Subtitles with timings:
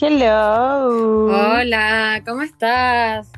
[0.00, 1.26] Hello.
[1.26, 3.30] Hola, ¿cómo estás?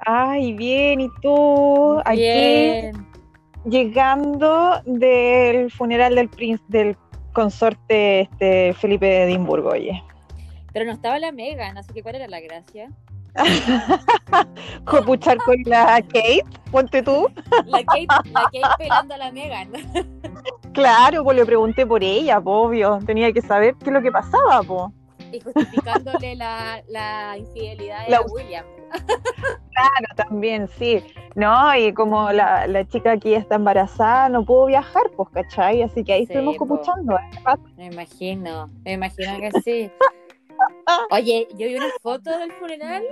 [0.00, 2.00] Ay, bien, ¿y tú?
[2.12, 2.94] Bien.
[2.96, 3.06] Aquí
[3.68, 6.96] llegando del funeral del príncipe, del
[7.32, 10.02] consorte este, Felipe de Edimburgo, oye.
[10.72, 12.90] Pero no estaba la Megan, así que ¿cuál era la gracia?
[14.84, 17.28] Copuchar con la Kate, ponte tú.
[17.66, 19.70] La Kate, la Kate pelando a la Megan.
[20.72, 22.98] Claro, pues le pregunté por ella, po, obvio.
[23.04, 24.92] Tenía que saber qué es lo que pasaba, po.
[25.32, 28.64] Y justificándole la, la infidelidad de La- William.
[29.76, 31.04] Claro, también, sí.
[31.34, 35.82] No, y como la, la chica aquí está embarazada, no pudo viajar, pues, ¿cachai?
[35.82, 37.14] Así que ahí Sí, estuvimos copuchando.
[37.18, 37.20] ¿eh?
[37.76, 39.90] Me imagino, me imagino que sí.
[41.10, 43.02] Oye, yo vi una foto del funeral,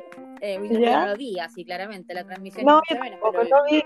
[0.40, 2.64] eh, no lo vi así claramente, la transmisión.
[2.64, 3.82] No, yo o menos, tampoco pero lo vi.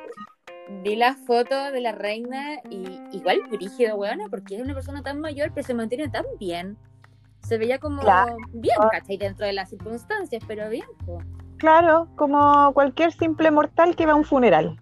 [0.83, 5.19] vi la foto de la reina y igual brígido, weona, porque es una persona tan
[5.20, 6.77] mayor pero se mantiene tan bien.
[7.41, 8.36] Se veía como Claro.
[8.53, 9.17] bien, ¿cachai?
[9.17, 10.84] Dentro de las circunstancias, pero bien.
[11.58, 14.78] Claro, como cualquier simple mortal que va a un funeral.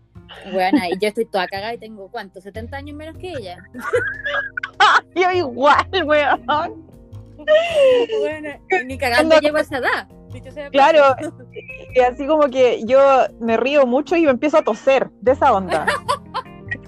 [0.52, 2.40] Weona, y yo estoy toda cagada y tengo, ¿cuánto?
[2.40, 3.58] 70 años menos que ella.
[5.14, 6.44] Yo igual, weón.
[8.20, 8.50] Bueno,
[8.86, 10.08] ni cagando Ando- llego a esa edad.
[10.70, 11.16] Claro,
[11.94, 12.98] y así como que yo
[13.40, 15.86] me río mucho y me empiezo a toser de esa onda.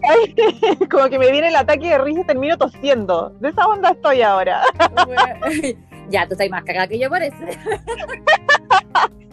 [0.90, 3.30] Como que me viene el ataque de risa y termino tosiendo.
[3.40, 4.62] De esa onda estoy ahora.
[6.10, 7.36] Ya, tú estás más cagada que yo parece.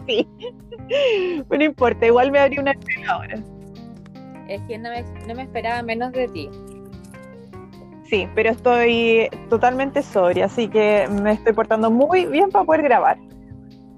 [0.06, 0.28] Sí.
[1.50, 3.42] No importa, igual me abrí una escena ahora.
[4.46, 6.48] Es que no me, no me esperaba menos de ti.
[8.04, 13.18] Sí, pero estoy totalmente sobria, así que me estoy portando muy bien para poder grabar.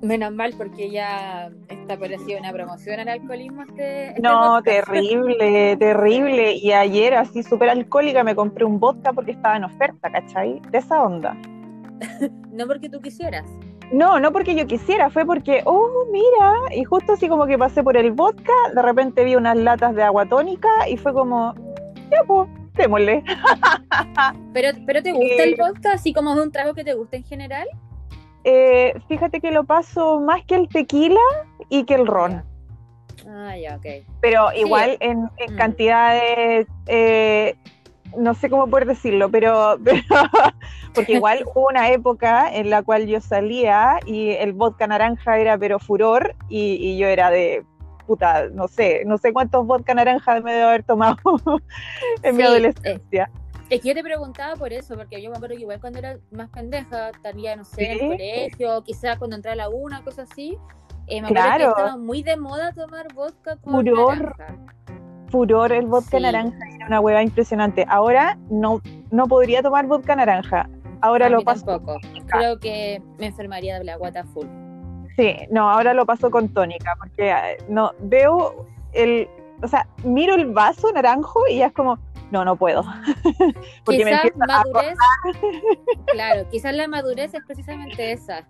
[0.03, 4.65] Menos mal porque ya está parecido una promoción al alcoholismo este, este No, podcast.
[4.87, 6.53] terrible, terrible.
[6.55, 10.61] Y ayer, así súper alcohólica, me compré un vodka porque estaba en oferta, ¿cachai?
[10.71, 11.37] De esa onda.
[12.53, 13.49] No porque tú quisieras.
[13.93, 17.85] No, no porque yo quisiera, fue porque, oh, mira, y justo así como que pasé
[17.85, 21.55] por el vodka, de repente vi unas latas de agua tónica y fue como,
[22.11, 23.23] ya pues, démosle.
[24.53, 25.57] Pero, pero ¿te gusta el Eh.
[25.59, 27.67] vodka así como de un trago que te gusta en general?
[28.45, 31.21] Eh, fíjate que lo paso más que el tequila
[31.69, 32.45] y que el ron.
[33.29, 33.87] Ah, ya, ok.
[34.21, 35.57] pero igual en, en Mm.
[35.57, 37.55] cantidades, eh,
[38.17, 40.01] no sé cómo poder decirlo, pero, pero
[40.95, 45.59] porque igual hubo una época en la cual yo salía y el vodka naranja era
[45.59, 47.65] pero furor y, y yo era de
[48.07, 51.19] puta, no sé, no sé cuántos vodka naranja me debo haber tomado
[52.23, 53.31] en mi Sí, adolescencia.
[53.71, 56.17] Es que yo te preguntaba por eso, porque yo me acuerdo que igual cuando era
[56.31, 58.05] más pendeja, estaría, no sé, en Sí.
[58.05, 60.57] el colegio, quizás cuando entraba a la una, cosas así.
[61.11, 61.65] eh, me acuerdo Claro.
[61.65, 64.19] que estaba muy de moda tomar vodka con Furor.
[64.37, 64.57] naranja.
[65.31, 66.23] Furor el vodka Sí.
[66.23, 67.87] naranja era una hueá impresionante.
[67.89, 68.81] Ahora no,
[69.11, 70.69] no podría tomar vodka naranja.
[71.01, 71.99] Ahora A lo paso tampoco.
[72.27, 74.47] Creo que me enfermaría de la guata full.
[75.17, 79.29] Sí, no, ahora lo paso con tónica, porque eh, no veo el,
[79.63, 81.99] o sea, miro el vaso naranjo y ya es como,
[82.31, 82.83] no, no puedo.
[83.85, 84.95] porque me quizás a madurez,
[86.13, 88.47] claro, quizás la madurez es precisamente esa.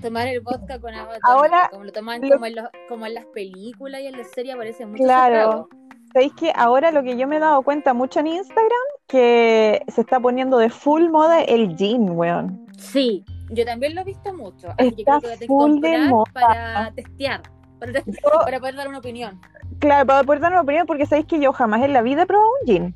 [0.00, 3.14] Tomar el vodka con agua Ahora, como lo toman lo- como, en los- como en
[3.14, 5.68] las películas y en las series aparece mucho Claro.
[6.12, 8.68] ¿Sabéis que ahora lo que yo me he dado cuenta mucho en Instagram,
[9.06, 12.66] que se está poniendo de full moda el gin, weón?
[12.76, 14.68] Sí, yo también lo he visto mucho.
[14.76, 16.30] Así Está que que full de moda.
[16.34, 17.40] para testear,
[17.78, 18.02] para, Yo,
[18.44, 19.40] para poder dar una opinión.
[19.78, 22.26] claro, para poder dar una opinión, porque sabéis que yo jamás en la vida he
[22.26, 22.94] probado un gin,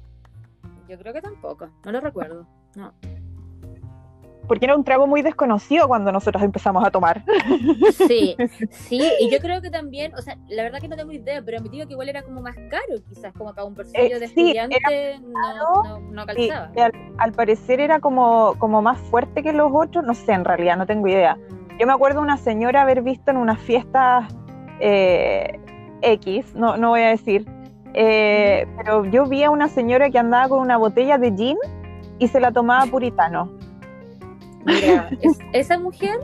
[0.89, 2.47] Yo creo que tampoco, no lo recuerdo.
[2.75, 2.93] No.
[4.47, 7.25] porque era un trago muy desconocido cuando nosotros empezamos a tomar.
[8.07, 8.37] Sí,
[8.71, 11.61] sí, y yo creo que también, o sea, la verdad que no tengo idea, pero
[11.61, 14.29] me digo que igual era como más caro, quizás, como para un bolsillo Eh, de
[14.29, 16.71] sí, estudiante no, caro, no, calzaba.
[17.19, 20.87] al parecer era como, como más fuerte que los otros, no sé, en realidad, no
[20.87, 21.35] tengo idea.
[21.35, 21.79] Mm.
[21.81, 24.33] Yo me acuerdo una señora haber visto en unas fiestas
[24.79, 25.59] eh,
[26.03, 27.45] X, no, no voy a decir,
[27.97, 31.57] eh, pero yo vi a una señora que andaba con una botella de gin
[32.19, 33.51] y se la tomaba puritano.
[34.65, 36.19] Mira, es- esa mujer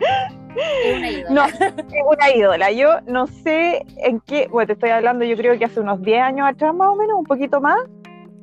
[0.00, 1.30] es una ídola.
[1.30, 2.72] No, es una ídola.
[2.72, 6.20] Yo no sé en qué, bueno, te estoy hablando, yo creo que hace unos 10
[6.22, 7.78] años atrás más o menos, un poquito más.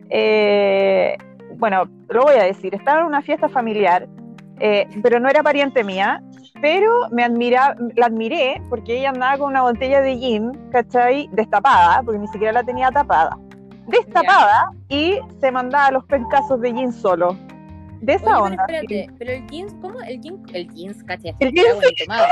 [0.09, 1.18] Eh,
[1.57, 4.07] bueno, lo voy a decir, estaba en una fiesta familiar,
[4.59, 6.21] eh, pero no era pariente mía,
[6.61, 11.29] pero me admira, la admiré porque ella andaba con una botella de gin, ¿cachai?
[11.33, 13.38] Destapada, porque ni siquiera la tenía tapada.
[13.88, 17.38] Destapada y se mandaba los pencazos de gin solo.
[18.03, 18.63] De esa Oye, pero onda.
[18.63, 20.01] espérate, pero el jeans, ¿cómo?
[20.01, 21.69] El jeans, el jeans, caché, El era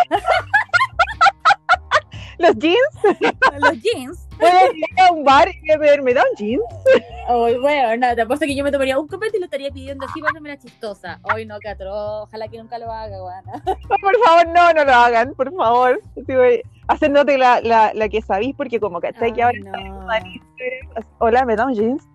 [2.42, 2.78] Los jeans
[3.60, 6.64] Los jeans Puedes ir a un bar y beber, ¿me da un jeans?
[7.28, 10.04] Ay, bueno, nada, te apuesto que yo me tomaría un copete y lo estaría pidiendo
[10.08, 11.20] así para la chistosa.
[11.24, 13.64] Ay, no, que atro, ojalá que nunca lo haga, weona.
[13.64, 16.02] Por favor, no, no lo hagan, por favor.
[16.88, 20.08] Haciéndote la, la, la que sabís, porque como cachai que ahora está en no.
[21.20, 22.10] Hola, ¿me da un jeans?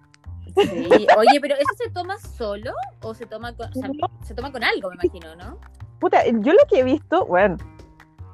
[0.56, 1.06] Sí.
[1.16, 3.88] Oye, pero ¿eso se toma solo o se toma con, o sea,
[4.24, 5.58] se toma con algo, me imagino, ¿no?
[6.00, 7.56] Puta, yo lo que he visto, bueno,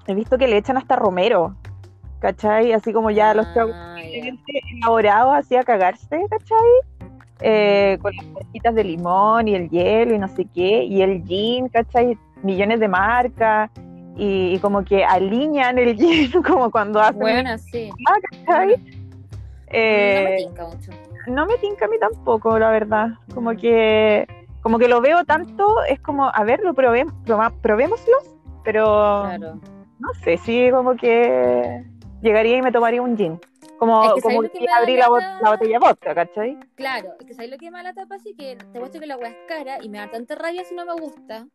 [0.06, 1.56] he visto que le echan hasta romero,
[2.22, 2.72] ¿cachai?
[2.72, 4.00] Así como ya los tragos Ah,
[4.80, 7.10] elaborados así a cagarse, ¿cachai?
[7.40, 11.24] Eh, con las hojitas de limón y el hielo y no sé qué, y el
[11.24, 12.16] gin, ¿cachai?
[12.42, 13.70] Millones de marcas,
[14.16, 17.90] y, y como que alinean el gin como cuando hacen, Bueno, sí.
[18.46, 18.68] ¿cachai?
[18.68, 18.74] no
[19.74, 20.90] Eh, me tinca mucho.
[21.26, 23.08] no me tinca a mí tampoco, la verdad.
[23.34, 24.26] Como que,
[24.62, 27.06] como que lo veo tanto, es como, a ver, lo probé,
[27.62, 28.14] probémoslo,
[28.62, 29.58] pero Claro.
[29.98, 31.84] no sé, sí, como que
[32.22, 33.38] llegaría y me tomaría un gin.
[33.78, 35.38] Como, Es que como ¿sabes lo que abrí la, bot- lata?
[35.42, 36.58] la botella de vodka, ¿cachai?
[36.76, 38.14] Claro, es que ¿sabes lo que me da la tapa?
[38.14, 40.74] Así que te muestro que la weá es cara y me da tanta rabia si
[40.74, 41.46] no me gusta.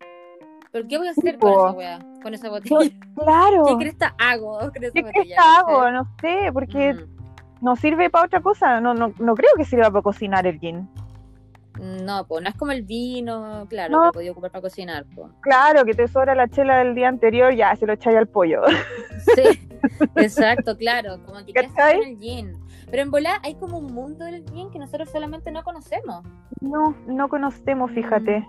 [0.72, 2.00] ¿Pero qué voy a hacer con esa weá?
[2.22, 2.80] Con esa botella.
[3.16, 3.64] Claro.
[3.66, 5.12] ¿Qué cresta hago con esa ¿Qué botella?
[5.14, 5.90] cresta hago?
[5.92, 7.64] No sé, porque Mm.
[7.66, 8.82] no sirve para otra cosa.
[8.82, 10.88] No, no, no creo que sirva para cocinar el gin.
[11.80, 14.12] No, pues no es como el vino, claro, No.
[14.12, 15.30] que podía ocupar para cocinar, po.
[15.42, 18.62] Claro, que te sobra la chela del día anterior, ya se lo echáis al pollo.
[19.36, 19.68] Sí,
[20.16, 22.54] exacto, claro, como que quieres con el gin.
[22.90, 26.24] Pero en volá hay como un mundo del gin que nosotros solamente no conocemos.
[26.62, 28.48] No, no conocemos, fíjate.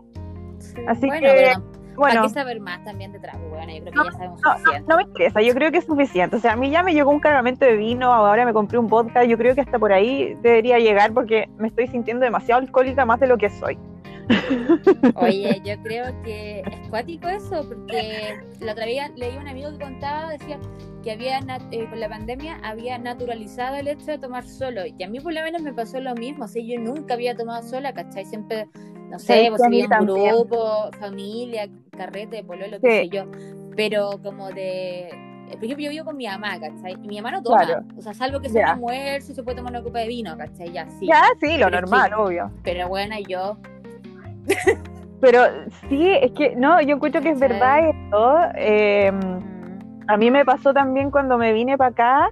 [0.86, 3.48] Así bueno, que, pero ¿para Bueno, qué saber más también de trago?
[3.48, 4.88] Bueno, yo creo que No, ya sabemos no, suficiente.
[4.88, 6.36] no me interesa, yo creo que es suficiente.
[6.36, 8.88] O sea, a mí ya me llegó un cargamento de vino, ahora me compré un
[8.88, 13.04] vodka, yo creo que hasta por ahí debería llegar porque me estoy sintiendo demasiado alcohólica
[13.04, 13.78] más de lo que soy.
[15.14, 19.84] Oye, yo creo que es cuático eso, porque la otra vez leí un amigo que
[19.84, 20.58] contaba, decía
[21.02, 21.38] que había
[21.70, 24.82] eh, con la pandemia había naturalizado el hecho de tomar solo.
[24.86, 27.36] Y a mí por lo menos me pasó lo mismo, o sea, yo nunca había
[27.36, 28.24] tomado sola, ¿cachai?
[28.26, 28.68] Siempre,
[29.10, 33.08] no sé, pues sí, un grupo, familia, carrete, pololo, qué Sí.
[33.10, 33.24] sé yo.
[33.76, 35.08] Pero como de...
[35.52, 36.92] Por ejemplo, yo vivo con mi mamá, ¿cachai?
[37.02, 37.64] Y mi mamá no toma.
[37.64, 37.82] Claro.
[37.96, 40.36] O sea, salvo que sea un almuerzo y se puede tomar una copa de vino,
[40.36, 40.72] ¿cachai?
[40.72, 41.06] Ya, sí.
[41.06, 42.50] Ya, sí, lo Pero normal, obvio.
[42.62, 43.56] Pero bueno, yo...
[45.20, 45.42] Pero
[45.88, 48.38] sí, es que no, yo encuentro que es verdad esto.
[48.56, 49.38] eh, mm,
[50.10, 52.30] a mí me pasó también cuando me vine para acá.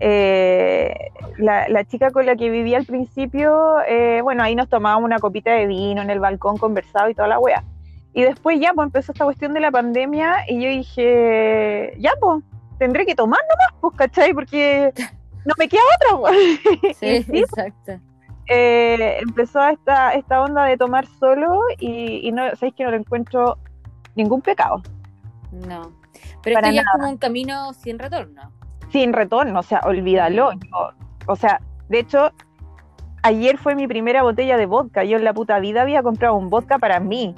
[0.00, 0.94] Eh,
[1.38, 5.18] la, la chica con la que vivía al principio, eh, bueno, ahí nos tomábamos una
[5.18, 7.62] copita de vino en el balcón, conversado y toda la wea.
[8.12, 12.42] Y después ya, pues empezó esta cuestión de la pandemia y yo dije, ya, pues,
[12.78, 14.32] tendré que tomar nomás, pues, ¿cachai?
[14.34, 14.92] Porque
[15.44, 16.96] no me queda otra, pues.
[16.98, 17.92] Sí, Y sí, exacto.
[18.48, 22.96] eh, empezó esta, esta onda de tomar solo y, y no, sabéis que no le
[22.96, 23.58] encuentro
[24.16, 24.82] ningún pecado,
[25.52, 25.92] No.
[26.42, 26.96] Pero Para esto ya nada.
[26.96, 28.50] es como un camino sin retorno.
[28.92, 30.52] Sin retorno, o sea, olvídalo.
[30.52, 30.90] Yo-
[31.26, 32.32] o sea, de hecho,
[33.22, 35.04] ayer fue mi primera botella de vodka.
[35.04, 37.34] Yo en la puta vida había comprado un vodka para mí.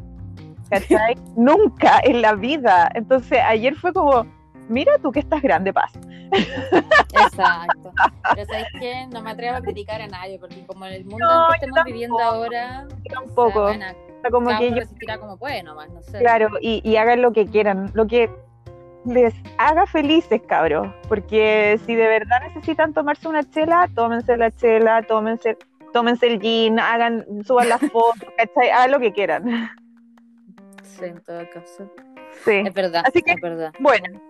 [0.70, 1.14] ¿Cachai?
[1.36, 2.90] Nunca en la vida.
[2.94, 4.24] Entonces, ayer fue como,
[4.68, 5.92] mira tú que estás grande, paz.
[7.12, 7.92] Exacto.
[8.34, 11.26] Pero sabes que no me atrevo a criticar a nadie, porque como en el mundo
[11.26, 11.84] No, en que estamos tampoco.
[11.92, 13.62] viviendo ahora, Tampoco.
[13.64, 16.18] o sea, bueno, como que yo, como puede nomás, no sé.
[16.18, 18.30] claro, y, y hagan lo que quieran, lo que
[19.06, 20.88] les haga felices, cabros.
[21.08, 25.56] Porque si de verdad necesitan tomarse una chela, tómense la chela, tómense,
[25.92, 28.70] tómense el gin, hagan, suban las fotos, ¿cachai?
[28.70, 29.70] Hagan lo que quieran.
[30.82, 31.90] Sí, en todo caso.
[32.44, 32.62] Sí.
[32.66, 33.72] Es verdad, Así que- es verdad.
[33.80, 34.20] Bueno,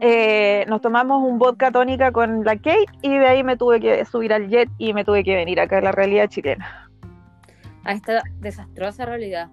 [0.00, 4.04] eh, nos tomamos un vodka tónica con la Kate y de ahí me tuve que
[4.04, 6.88] subir al jet y me tuve que venir acá a la realidad chilena.
[7.84, 9.48] A esta desastrosa realidad.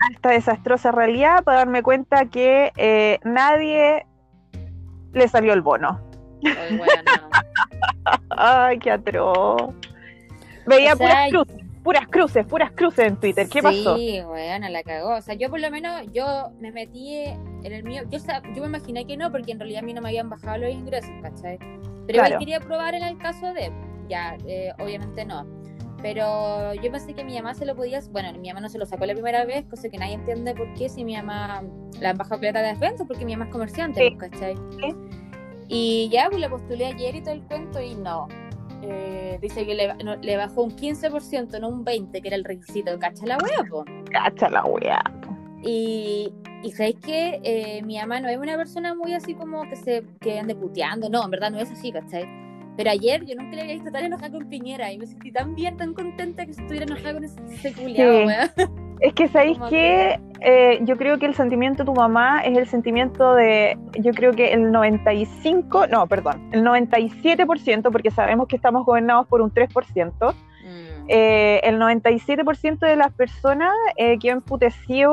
[0.00, 4.06] A esta desastrosa realidad para darme cuenta que eh, nadie
[5.12, 6.00] le salió el bono.
[6.42, 6.92] Hoy, bueno,
[8.30, 9.74] Ay, qué atroz.
[10.66, 13.48] Veía O sea, puras cruces, puras cruces, puras cruces en Twitter.
[13.48, 13.96] ¿Qué pasó?
[13.96, 15.16] Sí, bueno, la cagó.
[15.16, 18.02] O sea, yo por lo menos, yo me metí en el mío.
[18.10, 18.18] Yo,
[18.54, 20.72] yo me imaginé que no, porque en realidad a mí no me habían bajado los
[20.72, 21.58] ingresos, ¿cachai?
[22.06, 22.38] Pero Claro.
[22.38, 23.70] quería probar en el caso de.
[24.08, 25.46] Ya, eh, obviamente no.
[26.02, 28.00] Pero yo pensé que mi mamá se lo podía.
[28.10, 30.72] Bueno, mi mamá no se lo sacó la primera vez, cosa que nadie entiende por
[30.74, 31.62] qué si mi mamá
[32.00, 34.16] la bajado plata de despensa, porque mi mamá es comerciante, Sí.
[34.16, 34.54] ¿cachai?
[34.80, 34.94] Sí.
[35.68, 38.28] Y ya, pues la postulé ayer y todo el cuento, y no.
[38.82, 42.44] Eh, dice que le, no- le bajó un 15%, no un 20%, que era el
[42.44, 42.98] requisito.
[42.98, 43.84] ¿Cacha la wea, po?
[44.10, 45.02] Cacha la weá.
[45.62, 49.76] Y, y sabéis que eh, mi mamá no es una persona muy así como que
[49.76, 52.24] se que ande puteando, no, en verdad no es así, ¿cachai?
[52.76, 55.54] Pero ayer yo nunca le había visto tan enojada con Piñera y me sentí tan
[55.54, 58.64] bien, tan contenta que estuviera enojada con ese, culiao, Sí.
[59.00, 62.66] Es que sabéis que eh, yo creo que el sentimiento de tu mamá es el
[62.68, 68.84] sentimiento de, yo creo que el 95, no, perdón, el 97%, porque sabemos que estamos
[68.84, 71.04] gobernados por un 3%, mm.
[71.08, 74.42] eh, el 97% de las personas eh, que han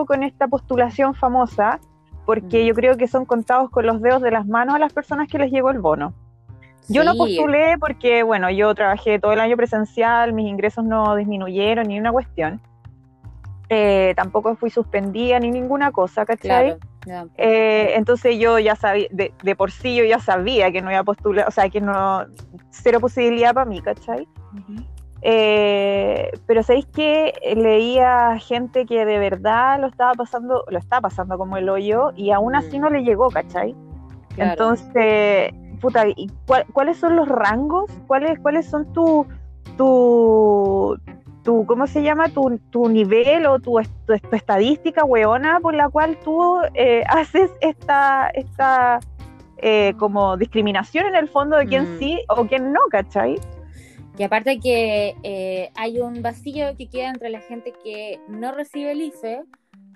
[0.06, 1.80] con esta postulación famosa,
[2.26, 2.68] porque mm.
[2.68, 5.38] yo creo que son contados con los dedos de las manos a las personas que
[5.38, 6.14] les llegó el bono.
[6.90, 11.88] Yo no postulé porque, bueno, yo trabajé todo el año presencial, mis ingresos no disminuyeron
[11.88, 12.62] ni una cuestión.
[13.70, 16.78] Eh, tampoco fui suspendida ni ninguna cosa, ¿cachai?
[17.36, 21.04] Eh, entonces yo ya sabía, de, por sí yo ya sabía que no iba a
[21.04, 22.26] postular, o sea, que no,
[22.70, 24.28] cero posibilidad para mí, ¿cachai?
[25.22, 31.38] Eh, pero sabéis que leía gente que de verdad lo estaba pasando, lo está pasando
[31.38, 32.82] como el hoyo y aún así mm.
[32.82, 33.76] no le llegó, ¿cachai?
[34.38, 36.30] Entonces, puta, ¿y
[36.74, 37.92] ¿cuáles son los rangos?
[38.08, 39.26] ¿Cuáles, cuáles son tu,
[39.78, 40.98] tu,
[41.44, 42.30] tu, ¿cómo se llama?
[42.30, 43.80] Tu, tu nivel o tu,
[44.32, 49.00] estadística weona por la cual tú eh, haces esta, esta
[49.58, 52.00] eh, como discriminación en el fondo de quién mm.
[52.00, 53.40] sí o quién no, ¿cachai?
[54.18, 58.92] Y aparte que eh, hay un vacío que queda entre la gente que no recibe
[58.92, 59.44] el IFE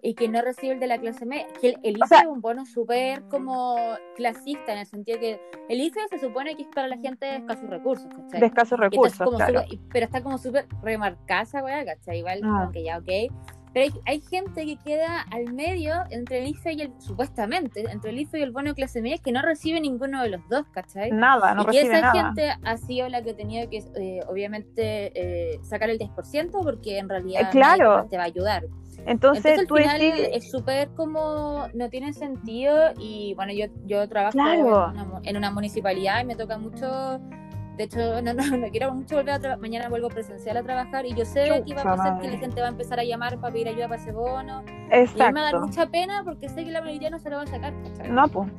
[0.01, 1.48] y que no recibe el de la clase media.
[1.60, 3.75] Que el, IFE es un bono súper como
[4.15, 5.39] clasista, en el sentido que
[5.70, 8.39] el IFE se supone que es para la gente de escasos recursos, ¿cachai?
[8.39, 9.63] De escasos recursos, claro.
[9.91, 12.20] pero está como súper remarcada weá, ¿cachai?
[12.20, 12.63] Igual, ah.
[12.63, 13.31] aunque ya, ok.
[13.73, 18.19] Pero hay, gente que queda al medio entre el IFE y el, supuestamente, entre el
[18.19, 21.11] IFE y el bono clase media, que no recibe ninguno de los dos, ¿cachai?
[21.11, 25.11] Nada, no y recibe esa gente ha sido la que ha tenido que, eh, obviamente,
[25.15, 28.07] eh, sacar el 10%, porque en realidad claro.
[28.09, 28.63] te va a ayudar.
[29.05, 34.37] Entonces, al final es súper como, no tiene sentido y bueno, yo, yo trabajo
[35.23, 37.19] en, una, municipalidad y me toca mucho,
[37.77, 41.05] de hecho, no, no, no quiero mucho volver a trabajar, mañana vuelvo presencial a trabajar
[41.05, 43.39] y yo sé que va a pasar que la gente va a empezar a llamar
[43.39, 44.63] para pedir ayuda para ese bono.
[44.91, 45.29] Exacto.
[45.29, 47.37] Y me va a dar mucha pena porque sé que la mayoría no se lo
[47.37, 47.73] va a sacar.
[48.09, 48.49] No, pues.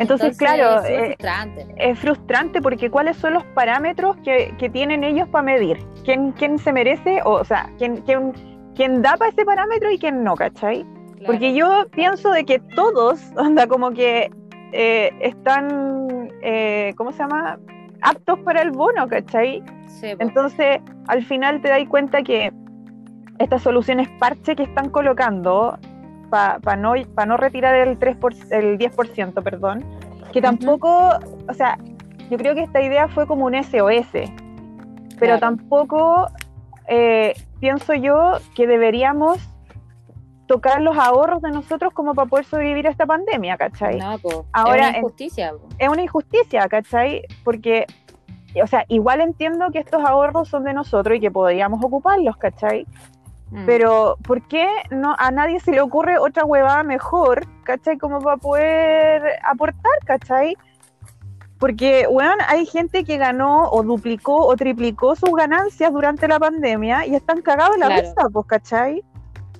[0.00, 1.66] Entonces, claro, es eh, frustrante.
[1.76, 5.84] es frustrante porque ¿cuáles son los parámetros que, que tienen ellos para medir?
[6.04, 7.20] ¿Quién, ¿Quién se merece?
[7.24, 8.32] O, o sea, ¿quién, quién,
[8.76, 10.86] quién da para ese parámetro y quién no, ¿cachai?
[11.26, 14.30] Porque yo pienso de que todos, anda, como que
[14.72, 17.58] eh, están, eh, ¿cómo se llama?
[18.02, 19.62] Aptos para el bono, ¿cachai?
[20.02, 22.52] Entonces, al final te das cuenta que
[23.38, 25.78] estas soluciones parche que están colocando
[26.30, 26.94] para no,
[27.26, 28.16] no retirar el, 3
[28.50, 29.84] el 10%, perdón,
[30.32, 31.78] que tampoco, o sea,
[32.30, 34.30] yo creo que esta idea fue como un SOS,
[35.18, 36.28] pero tampoco
[36.86, 39.38] eh, pienso yo que deberíamos
[40.48, 43.98] tocar los ahorros de nosotros como para poder sobrevivir a esta pandemia, ¿cachai?
[43.98, 44.16] No,
[44.52, 45.54] Ahora, es una injusticia.
[45.78, 47.22] Es una injusticia, ¿cachai?
[47.44, 47.86] Porque,
[48.60, 52.86] o sea, igual entiendo que estos ahorros son de nosotros y que podríamos ocuparlos, ¿cachai?
[53.50, 53.66] Mm.
[53.66, 57.98] Pero, ¿por qué no, a nadie se le ocurre otra huevada mejor, ¿cachai?
[57.98, 60.56] Como para poder aportar, ¿cachai?
[61.58, 67.04] Porque, weón, hay gente que ganó o duplicó o triplicó sus ganancias durante la pandemia
[67.04, 68.30] y están cagados en la claro.
[68.32, 69.04] pues, ¿cachai?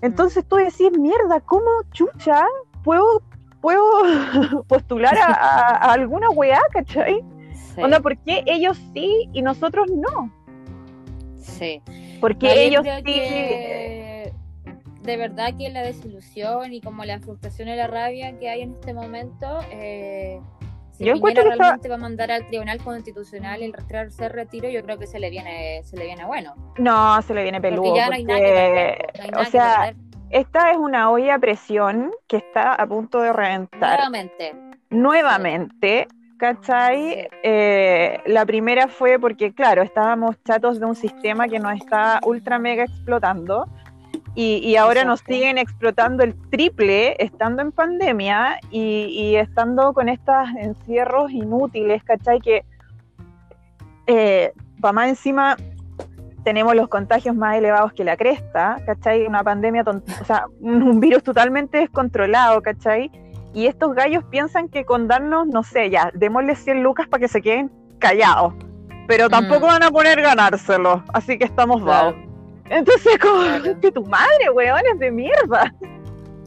[0.02, 2.44] Entonces tú decís, mierda, ¿cómo chucha
[2.84, 3.22] puedo,
[3.60, 3.82] puedo
[4.68, 7.22] postular a, alguna weá, ¿cachai?
[7.54, 7.82] Sí.
[7.82, 10.32] Onda, ¿por qué ellos sí y nosotros no?
[11.36, 11.82] Sí.
[12.20, 13.02] Porque ellos sí...
[13.04, 14.32] Que
[15.02, 18.72] de verdad que la desilusión y como la frustración y la rabia que hay en
[18.72, 19.60] este momento...
[19.70, 20.40] Eh
[20.98, 24.82] si yo encuentro que realmente va a mandar al Tribunal Constitucional el hacer retiro, yo
[24.82, 26.54] creo que se le viene, se le viene bueno.
[26.76, 27.94] No, se le viene peludo.
[27.94, 29.94] ya no hay nada que o sea,
[30.30, 33.98] esta es una olla a presión que está a punto de reventar.
[33.98, 34.54] Nuevamente.
[34.90, 36.08] Nuevamente.
[36.36, 37.28] ¿Cachai?
[37.42, 42.60] Eh, la primera fue porque, claro, estábamos chatos de un sistema que nos está ultra
[42.60, 43.66] mega explotando
[44.40, 51.32] y, ahora nos siguen explotando el triple estando en pandemia y, estando con estos encierros
[51.32, 52.40] inútiles, ¿cachai?
[52.40, 52.64] Que
[54.06, 55.56] eh, para más encima
[56.44, 59.26] tenemos los contagios más elevados que la cresta, ¿cachai?
[59.26, 63.10] Una pandemia, o sea, un, virus totalmente descontrolado, ¿cachai?
[63.54, 67.28] Y estos gallos piensan que con darnos, no sé, ya, démosles 100 lucas para que
[67.28, 68.54] se queden callados,
[69.08, 69.70] pero tampoco mm.
[69.70, 72.27] van a poner ganárselo, así que estamos claro.
[72.70, 75.74] Entonces, como que tu madre, weón, es de mierda.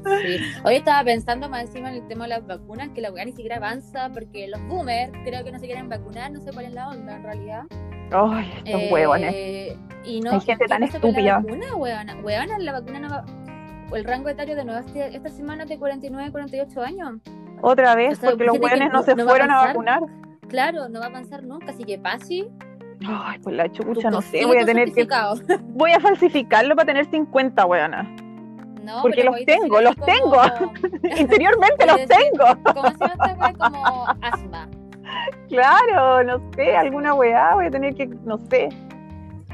[0.04, 0.38] Sí.
[0.64, 3.34] Hoy estaba pensando más encima en el tema de las vacunas, que la weá ni
[3.34, 6.74] siquiera avanza, porque los boomers creo que no se quieren vacunar, no sé cuál es
[6.74, 7.64] la onda en realidad.
[8.12, 9.78] Ay, estos eh, huevones.
[10.04, 11.22] Y no, Hay gente tan estúpida.
[11.22, 13.26] La vacuna, weona, weona, la vacuna no va...
[13.96, 17.14] El rango etario de nuevo este, esta semana de 49 a 48 años.
[17.62, 20.02] Otra vez, porque los hueones no, se fueron a, vacunar.
[20.48, 22.48] Claro, no va a avanzar nunca, así que pase
[23.08, 25.08] Ay, pues la chucha, no sé, voy a tener que.
[25.74, 28.04] Voy a falsificarlo para tener 50, weona.
[28.84, 30.12] No, Porque los tengo, los como-
[31.18, 32.74] Interiormente los decir- tengo.
[32.74, 33.54] ¿Cómo se llama esta weá?
[33.54, 34.70] Como asma.
[35.50, 38.70] Claro, no sé, alguna weá, voy a tener que, no sé,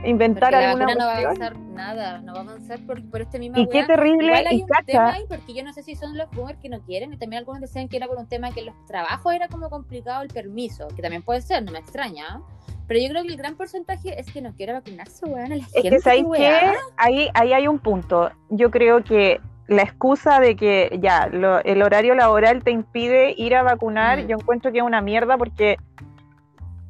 [0.05, 3.39] inventar Porque alguna no va a avanzar nada, no va a avanzar por, por este
[3.39, 5.83] mismo Y qué terrible, Igual hay y un tema cacha, ahí, porque yo no sé
[5.83, 8.27] si son los boomers que no quieren, y también algunos decían que era por un
[8.27, 11.71] tema que en los trabajos era como complicado el permiso, que también puede ser, no
[11.71, 12.41] me extraña.
[12.87, 15.63] Pero yo creo que el gran porcentaje es que no quiere vacunarse, weón, a la
[15.63, 15.89] es gente.
[15.89, 16.61] que ¿sabéis qué?
[16.95, 18.31] Ahí, ahí hay un punto.
[18.49, 23.55] Yo creo que la excusa de que ya lo- el horario laboral te impide ir
[23.55, 24.27] a vacunar, Mm.
[24.27, 25.75] yo encuentro que es una mierda porque,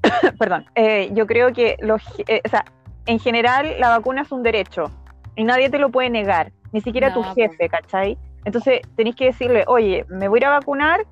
[0.39, 2.63] perdón, eh, yo creo que los, eh, o sea,
[3.07, 4.91] en general la vacuna es un derecho
[5.35, 8.17] y nadie te lo puede negar, ni siquiera tu No, jefe, ¿cachai?
[8.45, 11.05] Entonces tenéis que decirle, oye, me voy a ir a vacunar,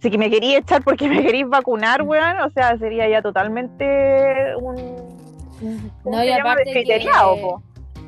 [0.00, 4.54] si que me quería echar porque me queréis vacunar, weón, o sea, sería ya totalmente
[4.56, 4.76] un...
[5.60, 7.06] un- ¿cómo No, y aparte que-.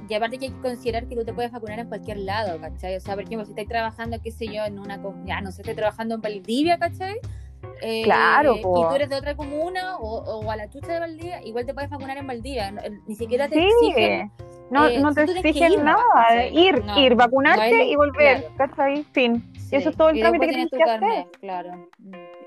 [0.09, 2.97] Y aparte que hay que considerar que tú te puedes vacunar en cualquier lado, ¿cachai?
[2.97, 5.63] O sea, por ejemplo, si estás trabajando, qué sé yo, en una, ya no sé,
[5.63, 7.15] estás trabajando en Valdivia, ¿cachai?
[7.83, 11.43] Eh, Claro, Y tú eres de otra comuna o, o a la chucha de Valdivia,
[11.45, 12.73] igual te puedes vacunar en Valdivia.
[13.07, 14.31] Ni siquiera te Sí, exigen.
[14.71, 16.59] no, eh, no te exigen ir nada, ¿cachai?
[16.59, 18.55] ir, No, ir, vacunarte no y volver, claro.
[18.57, 19.05] ¿cachai?
[19.13, 19.51] Fin.
[19.59, 21.27] Sí, eso es todo el y trámite que tienes tu que hacer.
[21.41, 21.89] claro.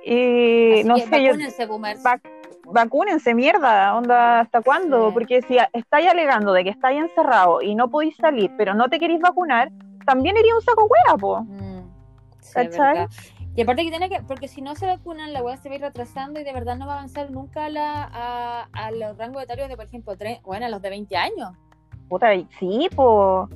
[0.04, 2.04] Y Así no que sé, vacúnense, boomers.
[2.04, 2.22] vac-
[2.66, 5.08] vacúnense, mierda, onda, ¿hasta cuándo?
[5.08, 5.14] Sí.
[5.14, 9.00] Porque si estáis alegando de que estáis encerrado y no podéis salir, pero no te
[9.00, 9.70] queréis vacunar,
[10.06, 11.42] también iría un saco hueá, po.
[11.42, 11.90] Mm,
[12.42, 12.60] sí.
[13.56, 15.78] Y aparte que tiene que, porque si no se vacunan, la weá se va a
[15.78, 19.16] ir retrasando y de verdad no va a avanzar nunca a, la, a, a los
[19.18, 21.52] rangos etarios de, por ejemplo, tre- bueno, a los de 20 años.
[22.10, 22.30] Puta,
[22.60, 23.48] sí, po.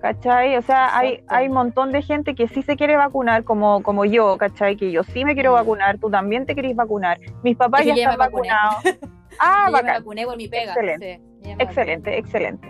[0.00, 0.56] ¿Cachai?
[0.56, 1.34] O sea, hay, Exacto.
[1.34, 4.76] hay un montón de gente que sí se quiere vacunar, como, como yo, ¿cachai?
[4.76, 5.54] Que yo sí me quiero Mm.
[5.54, 7.18] vacunar, tú también te querés vacunar.
[7.42, 8.76] Mis papás Es que ya ya están vacunados.
[9.40, 9.94] Ah, ya me bacán.
[9.96, 10.74] vacuné por mi pega.
[10.74, 11.20] Excelente.
[11.42, 12.68] sí, Excelente, excelente.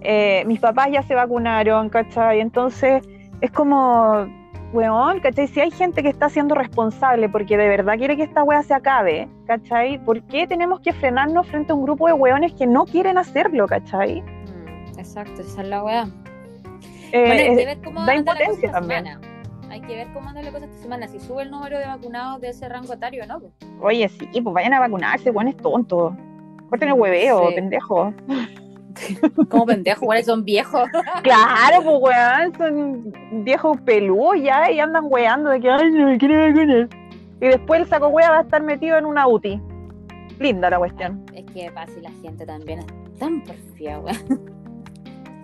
[0.00, 2.40] Eh, mis papás ya se vacunaron, ¿cachai?
[2.40, 3.02] Entonces,
[3.42, 4.26] es como,
[4.72, 5.46] weón, ¿cachai?
[5.48, 8.74] Si hay gente que está siendo responsable porque de verdad quiere que esta wea se
[8.74, 9.98] acabe, ¿cachai?
[10.04, 13.66] ¿Por qué tenemos que frenarnos frente a un grupo de weones que no quieren hacerlo,
[13.66, 14.20] ¿cachai?
[14.22, 16.08] Mm, exacto, esa es la weá.
[17.12, 19.04] Eh, Bueno, hay que ver cómo da anda la cosa impotencia esta también.
[19.04, 19.28] semana.
[19.70, 21.08] Hay que ver cómo anda la cosa esta semana.
[21.08, 23.40] Si sube el número de vacunados de ese rango etario, ¿no?
[23.80, 26.16] Oye, sí, pues vayan a vacunarse, weón, es tonto.
[26.70, 27.54] Corten el hueveo, Sí.
[27.54, 28.12] pendejo.
[29.48, 30.88] Como pendejos, igual son viejos.
[31.22, 36.18] Claro, pues weón, son viejos peludos ya y andan weando de que, ay, no me
[36.18, 36.88] quiero vacunar.
[37.40, 39.60] Y después el saco wea va a estar metido en una UTI.
[40.38, 41.24] Linda la cuestión.
[41.34, 44.14] es que pasa y la gente también es tan porfía, weá.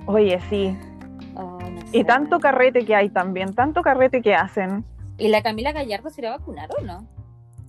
[0.07, 0.77] Oye, sí.
[1.37, 4.85] Oh, no Y tanto carrete que hay también, tanto carrete que hacen.
[5.19, 7.07] ¿Y la Camila Gallardo se irá a vacunar o no?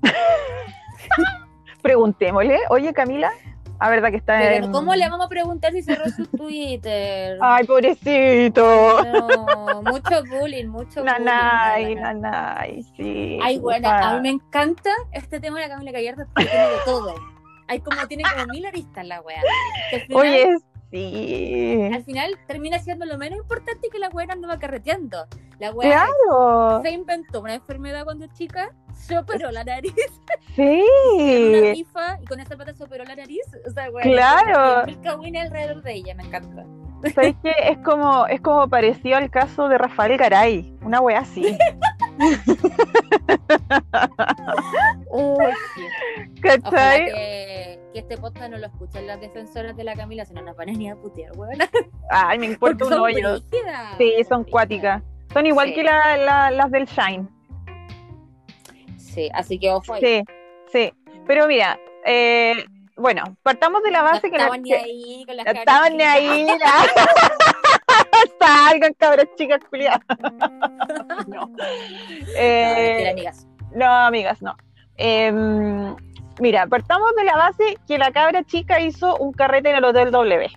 [1.81, 3.31] Preguntémosle, oye Camila,
[3.79, 4.71] a verdad que está Pero en...
[4.71, 7.37] ¿cómo le vamos a preguntar si cerró su Twitter?
[7.41, 9.03] Ay, pobrecito.
[9.03, 11.95] No, mucho bullying, mucho Nanay, bullying.
[11.97, 12.01] no.
[12.01, 13.39] nanay, sí.
[13.43, 16.77] Ay, bueno, a mí me encanta este tema de la Camila Gallardo porque tiene de
[16.85, 17.15] todo.
[17.67, 19.41] Hay como, tiene como mil aristas la wea.
[19.89, 20.57] Final, Oye,
[20.95, 21.89] sí.
[21.93, 25.25] al final termina siendo lo menos importante que la wea andaba carreteando.
[25.59, 29.93] La wea Claro, se inventó una enfermedad cuando chica, se operó la nariz,
[30.55, 30.83] sí.
[31.49, 33.43] una rifa y con esa pata se operó la nariz.
[33.67, 34.85] O sea, wea, Claro.
[34.85, 36.65] mil cagüines alrededor de ella, me encanta.
[37.13, 37.53] ¿Sabes qué?
[37.61, 41.57] Es como, es como parecido al caso de Rafael Garay, una wea así.
[45.11, 46.41] Uy, sí.
[46.41, 47.79] ¿Cachai?
[47.95, 50.55] Que, que este podcast no lo escuchen las defensoras de la Camila, si no nos
[50.55, 51.57] van a ni a putear, weón.
[52.09, 53.37] Ay, me importa un hoyo.
[53.97, 55.01] Sí, son cuáticas.
[55.33, 55.75] Son igual Sí.
[55.75, 57.27] que la- la- las del Shine.
[58.97, 60.01] Sí, así que ojo ahí.
[60.01, 60.23] Sí,
[60.71, 60.93] sí.
[61.25, 62.65] Pero mira, eh,
[62.97, 65.59] bueno, partamos de la No base que la estaban ni ahí con las no caras
[65.61, 66.47] estaban ni ahí.
[68.39, 70.01] Salgan, cabras chicas, culiadas.
[71.27, 71.47] No.
[71.47, 71.55] No,
[72.37, 73.47] Eh, amigas.
[73.73, 74.55] No, amigas, no.
[74.97, 75.95] Em,
[76.39, 80.11] mira, partamos de la base que la cabra chica hizo un carrete en el Hotel
[80.11, 80.47] W.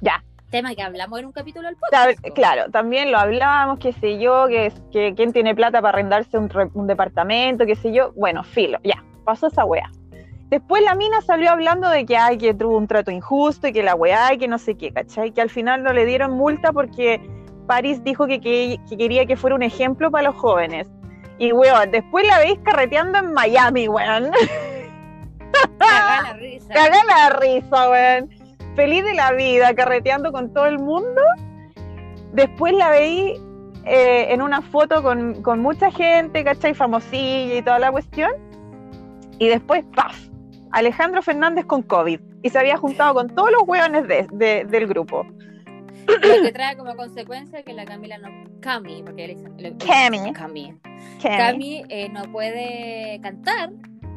[0.00, 2.20] Ya, Tema que hablamos en un capítulo del podcast.
[2.26, 2.34] po.
[2.34, 6.50] claro, también lo hablábamos, qué sé yo, que, que quién tiene plata para arrendarse un,
[6.74, 8.12] un departamento, qué sé yo.
[8.16, 9.88] Bueno, filo, ya, pasó esa weá.
[10.48, 13.84] Después la mina salió hablando de que hay que tuvo un trato injusto y que
[13.84, 15.30] la weá y que no sé qué, ¿cachai?
[15.30, 17.20] Que al final no le dieron multa porque
[17.68, 20.90] Paris dijo que, que- que quería que fuera un ejemplo para los jóvenes.
[21.40, 24.30] Y weón, después la veis carreteando en Miami, weón.
[25.78, 26.68] Cagá la risa.
[26.74, 28.30] Caga la risa, weón.
[28.76, 31.20] Feliz de la vida, carreteando con todo el mundo.
[32.34, 33.40] Después la veí
[33.84, 36.74] eh, en una foto con, con mucha gente, ¿cachai?
[36.74, 38.30] Famosilla y toda la cuestión.
[39.38, 40.14] Y después, ¡paf!
[40.72, 42.20] Alejandro Fernández con COVID.
[42.42, 45.26] Y se había juntado con todos los hueones de- de- del grupo.
[46.22, 48.28] Lo que trae como consecuencia que la Camila no.
[48.60, 49.76] Cami, porque él dice.
[49.86, 50.32] Cami.
[50.32, 50.74] Cami.
[51.22, 51.84] Cami.
[51.88, 53.70] Eh, no puede cantar.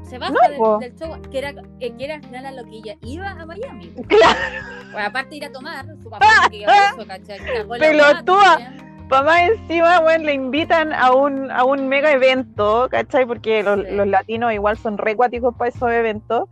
[0.03, 2.95] Se baja No, del- show, que era, que era al final a lo que ella
[3.03, 3.93] iba a Miami.
[4.07, 4.39] Claro.
[4.91, 7.39] Bueno, aparte de ir a tomar, su papá que eso, ¿cachai?
[7.79, 8.73] Pelotuda.
[9.09, 13.25] Papá encima, bueno, le invitan a un, a un mega evento, ¿cachai?
[13.25, 13.91] Porque los, Sí.
[13.91, 16.49] los latinos igual son recuáticos para esos eventos.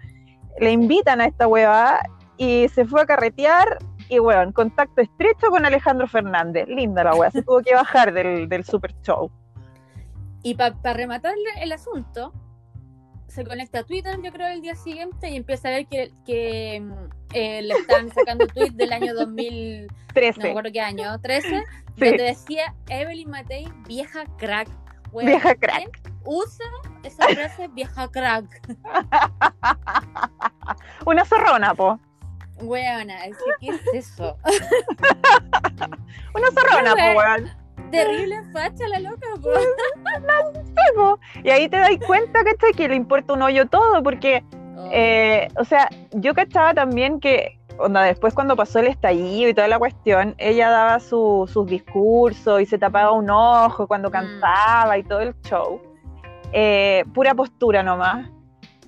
[0.59, 1.99] Le invitan a esta hueva
[2.37, 3.79] y se fue a carretear
[4.11, 6.67] y, bueno, en contacto estrecho con Alejandro Fernández.
[6.67, 9.31] Linda la hueva, se tuvo que bajar del, del super show.
[10.43, 12.33] Y para rematar el asunto,
[13.27, 16.81] se conecta a Twitter, yo creo, el día siguiente y empieza a ver que, que
[16.81, 16.93] mm,
[17.33, 20.49] eh, le estaban sacando tweets del año 2000, no me 13.
[20.49, 21.55] acuerdo qué año, 13, Sí.
[21.97, 24.67] donde decía Evelyn Matei, vieja crack.
[25.13, 26.01] Weón, Vieja crack.
[26.01, 26.65] ¿quién Usa
[27.03, 28.45] esa frase, vieja crack.
[31.05, 31.99] Una zorrona, po.
[32.63, 34.37] Weona, es que, ¿qué es eso?
[36.35, 37.49] Una zorrona, po, weón.
[37.91, 39.49] Terrible facha la loca, po.
[40.63, 41.19] Sí, po.
[41.43, 42.71] Y ahí te das cuenta, ¿cachai?
[42.73, 44.43] Que le importa un hoyo todo, porque
[44.77, 49.53] Oh, Eh, o sea, yo cachaba también que, onda, después cuando pasó el estallido y
[49.53, 54.11] toda la cuestión, ella daba su- sus discursos y se tapaba un ojo cuando Mm.
[54.13, 55.81] cantaba y todo el show.
[56.53, 58.29] Eh, pura postura nomás.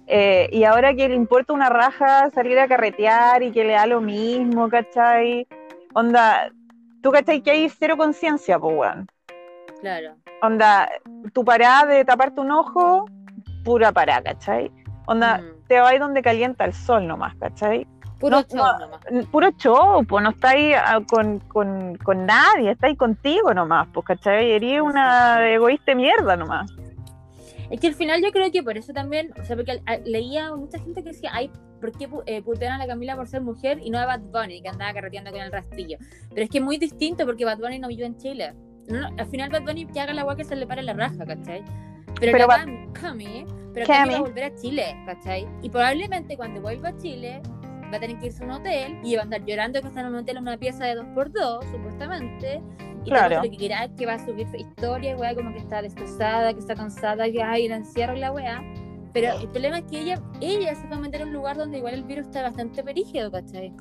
[0.07, 3.85] Eh, y ahora que le importa una raja salir a carretear y que le da
[3.87, 5.47] lo mismo, ¿cachai?
[5.93, 6.51] Onda,
[7.01, 9.07] tú cachai que hay cero conciencia, pues, weón.
[9.81, 10.15] claro.
[10.41, 10.89] Onda,
[11.33, 13.05] tu parada de taparte un ojo,
[13.63, 14.69] pura parada, ¿cachai?
[15.05, 15.67] Onda, Mm.
[15.67, 17.87] te vas donde calienta el sol nomás, ¿cachai?
[18.19, 18.79] Puro no, show no.
[18.79, 19.27] nomás.
[19.31, 24.51] Puro show, pues no estáis ah, con, con, con nadie, estáis contigo nomás, pues, ¿cachai?
[24.51, 26.69] Eres una egoísta mierda nomás.
[27.73, 30.77] Es que al final yo creo que por eso también, o sea, porque leía mucha
[30.77, 31.49] gente que decía, ay,
[31.81, 34.61] ¿por qué eh, putean a la Camila por ser mujer y no a Bad Bunny,
[34.61, 35.97] que andaba carreteando con el rastrillo?
[36.29, 38.53] Pero es que es muy distinto porque Bad Bunny no vive en Chile.
[38.89, 40.93] No, no, al final Bad Bunny que haga la agua que se le pare la
[40.93, 41.63] raja, ¿cachai?
[42.19, 43.87] Pero, Pero Cam- Cami, pero.
[43.87, 45.47] Cami va a volver a Chile, ¿cachai?
[45.63, 47.41] Y probablemente cuando vuelva a Chile
[47.91, 50.01] va a tener que irse a un hotel y va a andar llorando que está
[50.01, 52.61] en un hotel en una pieza de 2x2, supuestamente.
[53.05, 53.35] Y Claro.
[53.37, 53.57] lo que
[53.97, 57.67] que va a subir historias, weá, como que está destrozada, que está cansada, que ay,
[57.67, 58.61] la encierro la weá.
[59.13, 61.77] Pero el problema es que ella, ella se va a meter en un lugar donde
[61.77, 63.71] igual el virus está bastante perígido, ¿cachai?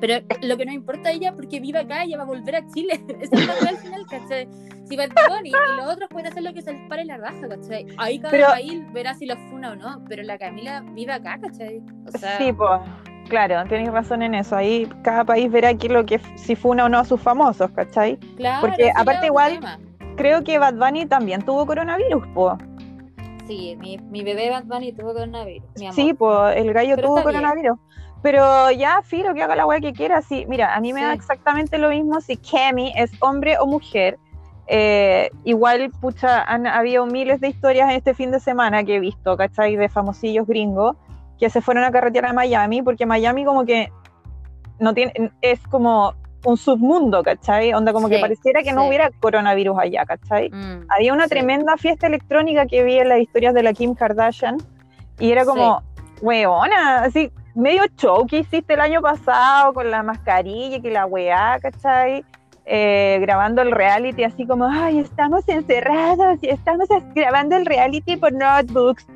[0.00, 2.66] Pero lo que nos importa a ella, porque vive acá, ella va a volver a
[2.68, 3.00] Chile.
[3.20, 4.48] Esa es la weá al final, ¿cachai?
[4.84, 7.48] Si Bad Bunny y los otros pueden hacer lo que se les pare la raja,
[7.48, 7.86] ¿cachai?
[7.98, 11.38] Ahí cada Pero- país verá si lo funa o no, pero la Camila vive acá,
[11.40, 11.82] ¿cachai?
[12.06, 12.80] O sea, Sí, pues,
[13.28, 14.56] claro, tenéis razón en eso.
[14.56, 18.16] Ahí cada país verá qué lo que, si funa o no a sus famosos, ¿cachai?
[18.36, 19.78] claro, porque aparte igual- tema.
[20.16, 22.54] Creo que Bad Bunny también tuvo coronavirus, pues.
[23.46, 25.94] Sí, mi, mi bebé Bad Bunny tuvo coronavirus, mi amor.
[25.94, 27.24] Sí, pues el gallo Pero tuvo bien.
[27.26, 27.78] coronavirus.
[28.22, 30.22] Pero ya, Filo, que haga la weá que quiera.
[30.22, 31.04] Sí, mira, a mí me Sí.
[31.06, 34.18] da exactamente lo mismo si Kemi es hombre o mujer.
[34.68, 39.00] Eh, igual, pucha, han habido miles de historias en este fin de semana que he
[39.00, 39.76] visto, ¿cachai?
[39.76, 40.96] De famosillos gringos
[41.38, 43.90] que se fueron a carretear a Miami, porque Miami como que
[44.78, 47.72] no tiene, es como un submundo, ¿cachai?
[47.74, 48.88] Onda como que Sí, pareciera que no sí.
[48.88, 50.50] hubiera coronavirus allá, ¿cachai?
[50.50, 51.30] Mm, Había una sí.
[51.30, 54.58] tremenda fiesta electrónica que vi en las historias de la Kim Kardashian
[55.18, 55.82] y era como,
[56.20, 61.06] weona, así, medio show que hiciste el año pasado con la mascarilla y que la
[61.06, 62.24] weá, ¿cachai?
[62.68, 68.32] Eh, grabando el reality así como, ay, estamos encerrados y estamos grabando el reality por
[68.32, 69.06] notebooks.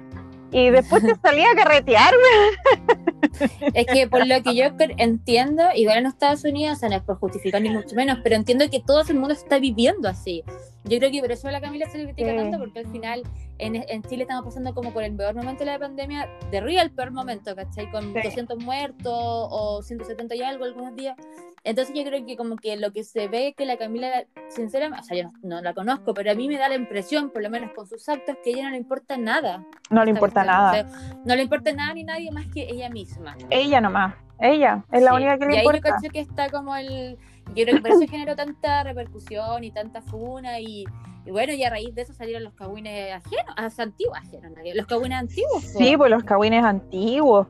[0.52, 2.12] Y después te salía a carretear,
[3.74, 4.64] Es que por lo que yo
[4.98, 8.34] entiendo, igual en Estados Unidos, o sea, no es por justificar ni mucho menos, pero
[8.36, 10.42] entiendo que todo el mundo está viviendo así.
[10.84, 12.36] Yo creo que por eso la Camila se critica Sí.
[12.36, 13.22] tanto, porque al final
[13.60, 16.90] en, en Chile estamos pasando como por el peor momento de la pandemia, de real
[16.90, 17.90] peor momento, ¿cachai?
[17.90, 18.20] Con Sí.
[18.24, 21.16] 200 muertos o 170 y algo algunos días.
[21.62, 25.04] Entonces yo creo que como que lo que se ve que la Camila, sinceramente, o
[25.04, 27.50] sea, yo no, no la conozco, pero a mí me da la impresión, por lo
[27.50, 29.64] menos con sus actos, que a ella no le importa nada.
[29.90, 30.70] No le importa nada.
[30.70, 33.36] O sea, no le importa nada ni nadie más que ella misma.
[33.50, 35.96] Ella nomás, ella, es la Sí, única que y le ahí yo importa.
[35.96, 37.18] cacho que está como el.
[37.54, 40.84] Yo creo que por eso generó tanta repercusión y tanta funa y,
[41.30, 44.62] bueno, y a raíz de eso salieron los cagüines ajenos, antiguos ajenos, ¿no?
[44.74, 45.62] los cagüines antiguos.
[45.62, 47.46] Sí, pues los cagüines antiguos.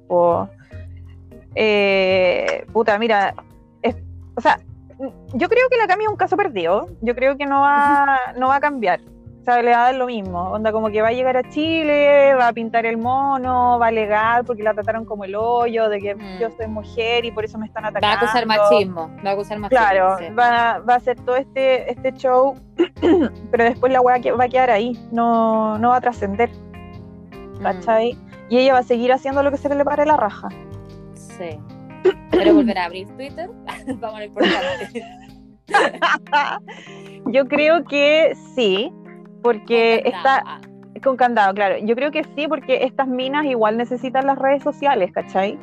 [1.54, 3.34] Eh, puta, mira,
[3.82, 3.96] es-
[4.36, 4.60] o sea,
[5.34, 6.88] yo creo que la Cami es un caso perdido.
[7.00, 9.00] Yo creo que no va, no va a cambiar.
[9.40, 10.50] O sea, le va a dar lo mismo.
[10.50, 13.88] Onda, como que va a llegar a Chile, va a pintar el mono, va a
[13.88, 16.38] alegar porque la trataron como el hoyo, de que Mm.
[16.40, 18.16] yo soy mujer y por eso me están Va a atacando.
[18.26, 19.85] acusar machismo, va a acusar machismo.
[19.87, 20.24] Claro, sí.
[20.38, 22.55] va, va a hacer todo este, este show,
[23.50, 26.50] pero después la weá va a quedar ahí, no, no va a trascender.
[27.59, 28.18] Mm, ¿cachai?
[28.50, 30.48] Y ella va a seguir haciendo lo que se le pare la raja.
[31.14, 31.59] sí.
[32.31, 33.50] Pero volverá a abrir Twitter.
[34.00, 35.03] Vamos a importante.
[37.26, 38.92] Yo creo que sí,
[39.42, 40.61] porque está Ah,
[41.03, 41.76] con candado, claro.
[41.83, 45.59] Yo creo que sí, porque estas minas igual necesitan las redes sociales, ¿cachai?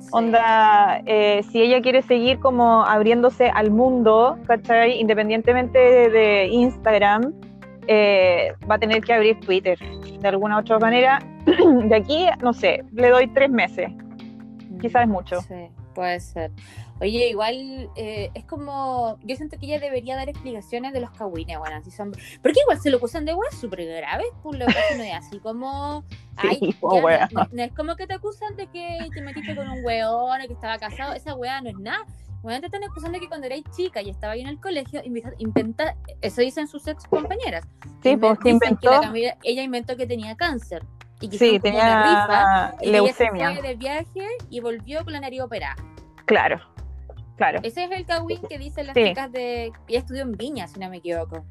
[0.00, 0.08] sí.
[0.12, 4.98] Onda, eh, si ella quiere seguir como abriéndose al mundo, ¿cachai?
[5.00, 7.34] Independientemente de, de Instagram,
[7.88, 9.78] eh, va a tener que abrir Twitter
[10.20, 11.18] de alguna otra manera.
[11.88, 13.90] De aquí, no sé, le doy tres meses.
[14.80, 15.40] quizás es mucho.
[15.42, 16.50] Sí, puede ser.
[17.00, 19.18] Oye, igual eh, es como.
[19.22, 22.10] Yo siento que ella debería dar explicaciones de los cagüines, bueno, así son.
[22.42, 25.38] Porque igual se lo acusan de weas súper graves, pues lo que no es así
[25.38, 26.04] como.
[26.40, 29.68] Sí, Ay, ya, no, no es como que te acusan de que te metiste con
[29.68, 31.12] un weón o que estaba casado.
[31.12, 32.04] Esa wea no es nada.
[32.42, 35.02] Bueno, te están acusando de que cuando erais chica y estaba ahí en el colegio,
[35.38, 37.66] inventa, eso dicen sus ex compañeras.
[38.04, 38.88] Sí, pues que inventó.
[39.42, 40.84] ella inventó que tenía cáncer.
[41.20, 43.52] Y que Sí, una rifa, tenía y ella se leucemia.
[43.54, 45.74] fue de viaje y volvió con la nariz operada.
[46.26, 46.60] Claro,
[47.38, 47.60] claro.
[47.62, 49.04] Ese es el Kawin que dicen las Sí.
[49.04, 49.72] chicas de.
[49.88, 51.44] Ella estudió en Viña, si no me equivoco.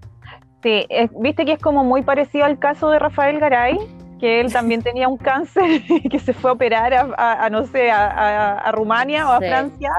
[0.62, 3.78] Sí, es- viste que es como muy parecido al caso de Rafael Garay,
[4.20, 7.50] que él también tenía un cáncer y que se fue a operar a, a- a,
[7.50, 9.46] no sé, a, Rumania o a Sí.
[9.48, 9.92] Francia.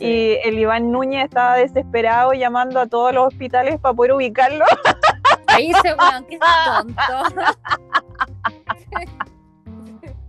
[0.00, 4.64] Y el Iván Núñez estaba desesperado llamando a todos los hospitales para poder ubicarlo.
[5.46, 7.46] Ahí ese weón, que es tonto.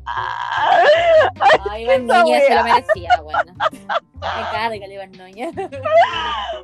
[0.05, 3.53] Ay, Iván Núñez se lo merecía, bueno.
[3.57, 5.53] Me carga el Iván Núñez.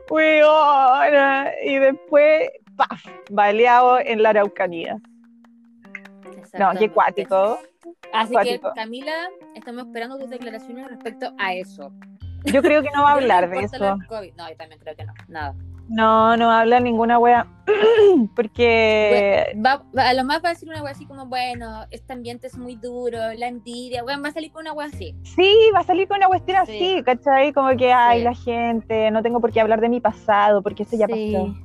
[0.10, 1.52] Weona.
[1.64, 3.06] Y después, ¡paf!
[3.30, 4.98] Baleado en la Araucanía.
[6.54, 7.60] No, qué cuático.
[8.14, 8.74] Así cuático.
[8.74, 11.92] que, Camila, estamos esperando tus declaraciones respecto a eso.
[12.44, 13.78] Yo creo que no va a hablar de eso.
[13.78, 13.98] No,
[14.50, 15.14] yo también creo que no.
[15.28, 15.56] Nada.
[15.94, 17.46] No, no va a hablar ninguna wea.
[18.36, 22.14] Porque Va, va- a lo más va a decir una wea así como, bueno, este
[22.14, 25.16] ambiente es muy duro, la envidia, weón, va a salir con una wea así.
[25.24, 27.04] Sí, va a salir con una cuestión así, Sí.
[27.04, 27.54] ¿cachai?
[27.54, 28.24] Como que, ay, Sí.
[28.24, 31.34] la gente, no tengo por qué hablar de mi pasado, porque eso ya Sí.
[31.34, 31.56] pasó.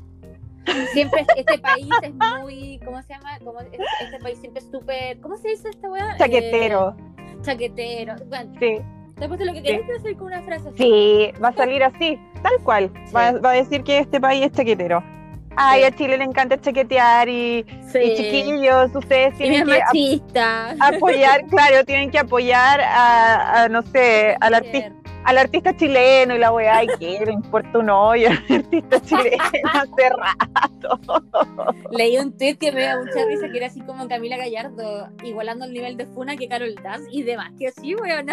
[0.92, 3.38] Siempre es- este país es muy, ¿cómo se llama?
[3.44, 3.68] Como es-
[4.02, 6.16] este país siempre es súper, ¿cómo se dice esta weá?
[6.18, 8.14] Chaquetero, Eh, chaquetero.
[8.28, 8.78] Bueno, sí.
[9.18, 10.76] Te puesto lo que querés decir con una frase así.
[10.78, 12.90] Sí, va a salir así, tal cual.
[13.14, 13.38] Va, Sí.
[13.44, 15.02] va a decir que este país es chaquetero.
[15.58, 15.86] Ay, Sí.
[15.86, 17.98] a Chile le encanta chaquetear y, Sí.
[17.98, 23.68] y chiquillos, ustedes Y tienen es que ap- apoyar, claro, tienen que apoyar a, a,
[23.70, 24.92] no sé, al artista,
[25.26, 29.42] al artista chileno y la weá, ay, ¿qué le importa un hoyo al artista chileno
[29.74, 31.00] hace rato?
[31.90, 35.64] Leí un tweet que me dio mucha risa que era así como Camila Gallardo, igualando
[35.64, 38.26] el nivel de funa que Carol Dance y demás, que sí, weón.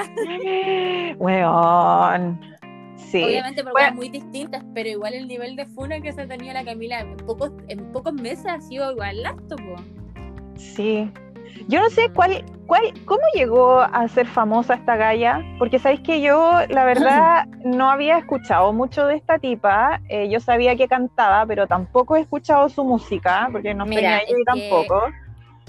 [1.18, 2.40] Weón.
[2.96, 3.24] Sí.
[3.24, 3.96] Obviamente por Bueno.
[3.96, 7.52] muy distintas, pero igual el nivel de funa que se tenía la Camila en pocos,
[7.70, 9.76] en pocos meses ha sido igual alto, po.
[10.56, 11.12] Sí.
[11.68, 16.22] Yo no sé cuál, cuál, cómo llegó a ser famosa esta galla, porque sabéis que
[16.22, 20.02] yo, la verdad, no había escuchado mucho de esta tipa.
[20.10, 24.20] Eh, yo sabía que cantaba, pero tampoco he escuchado su música, porque no Mira, tenía
[24.30, 25.02] yo que- tampoco.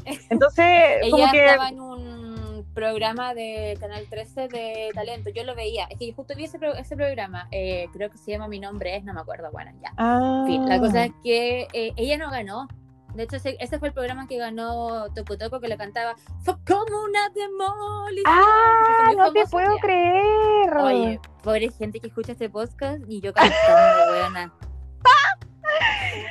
[0.30, 0.66] Entonces,
[1.10, 5.84] como Ella que estaba en un programa de Canal 13 de talento, yo lo veía,
[5.88, 8.58] es que yo justo vi ese, pro- ese programa, eh, creo que se llama Mi
[8.58, 9.92] Nombre Es, no me acuerdo, bueno, ya.
[9.96, 12.66] Ah, En fin, la cosa es que eh, ella no ganó.
[13.14, 16.54] De hecho, ese, ese fue el programa que ganó Toco Toco, que le cantaba Fue
[16.66, 18.24] como una demolición.
[18.26, 19.80] Ah, no te puedo ya.
[19.80, 20.76] creer.
[20.78, 24.52] Oye, pobre gente que escucha este podcast y yo cantando, weona.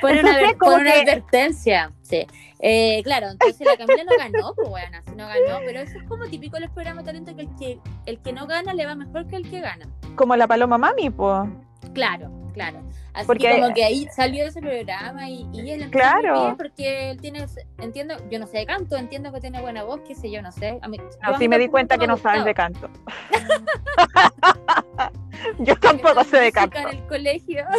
[0.00, 1.90] Pon una, pon una que- advertencia.
[2.02, 2.26] Sí.
[2.60, 6.04] Eh, claro, entonces la Camila no ganó, pues weona, sí no ganó, pero eso es
[6.08, 8.86] como típico de los programas de talento que el que el que no gana le
[8.86, 9.86] va mejor que el que gana.
[10.16, 11.46] Como la paloma mami, po.
[11.92, 12.80] Claro, claro.
[13.12, 16.54] Así Porque- que como que ahí salió ese programa y, y él Claro.
[16.56, 17.46] porque él tiene,
[17.78, 20.50] entiendo, yo no sé de canto, entiendo que tiene buena voz, qué sé yo, no
[20.50, 20.78] sé.
[20.82, 22.90] A mí, No, sí me di cuenta que no sabes de canto.
[25.58, 26.78] yo tampoco sé de canto.
[26.78, 27.64] En el colegio.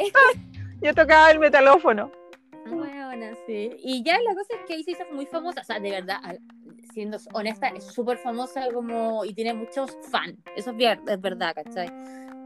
[0.00, 0.10] Eh,
[0.82, 2.10] Yo tocaba el metalófono.
[2.68, 3.70] Bueno, sí.
[3.84, 5.60] Y ya la cosa es que ahí se hizo muy famosa.
[5.60, 6.18] O sea, de verdad,
[6.92, 10.34] siendo honesta, es súper famosa como y tiene muchos fans.
[10.56, 11.88] Eso es, es verdad, ¿cachai?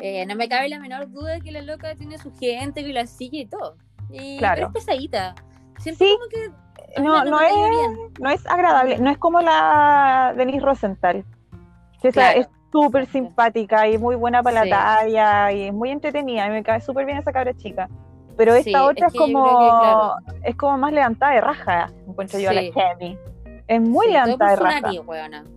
[0.01, 2.93] Eh, no me cabe la menor duda de que la loca tiene su gente que
[2.93, 3.77] la sigue y todo.
[4.11, 4.55] Y, Claro.
[4.57, 5.35] Pero es pesadita.
[5.79, 6.15] Siempre Sí.
[6.19, 7.01] como que.
[7.01, 8.13] No, es, bien.
[8.21, 11.25] no es agradable, no es como la Denise Rosenthal.
[12.03, 12.41] Que Claro.
[12.41, 14.69] es súper simpática y muy buena para Sí.
[14.71, 17.89] la talla y es muy entretenida y me cae súper bien esa cabra chica.
[18.37, 20.15] Pero esta Sí, otra es que como creo que, claro.
[20.43, 22.73] es como más levantada de raja, encuentro yo a la Sí.
[22.73, 23.19] Kemi.
[23.69, 24.81] Es muy levantada de raja.
[24.81, 25.01] nariz.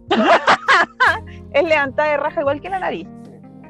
[1.52, 3.08] Es levantada de raja igual que la nariz.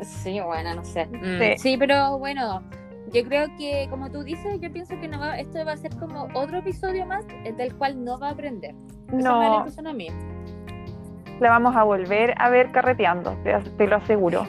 [0.02, 1.06] Sí, bueno, no sé.
[1.08, 1.58] Mm, Sí.
[1.58, 1.78] sí.
[1.78, 2.62] pero bueno,
[3.14, 5.96] yo creo que, como tú dices, yo pienso que no va, esto va a ser
[5.98, 8.74] como otro episodio más eh, del cual no va a aprender.
[9.12, 10.08] Me da la No, impresión a mí.
[11.40, 14.46] la vamos a volver a ver carreteando, te, te lo aseguro.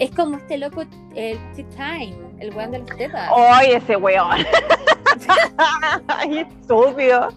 [0.00, 0.82] Es como este loco,
[1.14, 3.30] el T-Time, el weón de los tetas.
[3.36, 4.38] ¡Ay, ese weón!
[6.08, 7.28] ¡Ay, estúpido!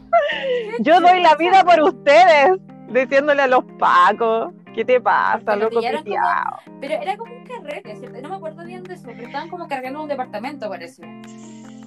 [0.79, 2.57] Yo doy la vida por ustedes,
[2.89, 4.53] diciéndole a los pacos.
[4.73, 6.79] ¿Qué te pasa, loco como-?
[6.81, 7.31] Pero era como
[7.65, 8.21] ¿cierto?
[8.21, 11.03] No me acuerdo bien de eso, pero estaban como cargando un departamento, parece.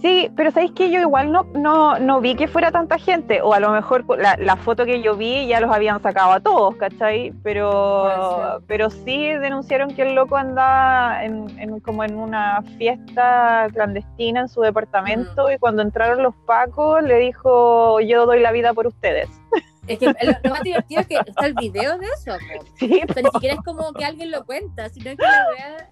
[0.02, 3.42] Sí, pero ¿sabéis que yo igual no, no, no vi que fuera tanta gente?
[3.42, 6.40] O a lo mejor la, la foto que yo vi ya los habían sacado a
[6.40, 7.34] todos, ¿cachai?
[7.42, 14.40] Pero, pero sí denunciaron que el loco andaba en, en- como en una fiesta clandestina
[14.40, 18.86] en su departamento y cuando entraron los pacos le dijo, yo doy la vida por
[18.86, 19.28] ustedes.
[19.92, 20.12] Es que lo,
[20.44, 22.36] lo más divertido es que está el video de eso.
[22.76, 25.90] Sí, O sea, ni siquiera es como que alguien lo cuenta, sino que la wea,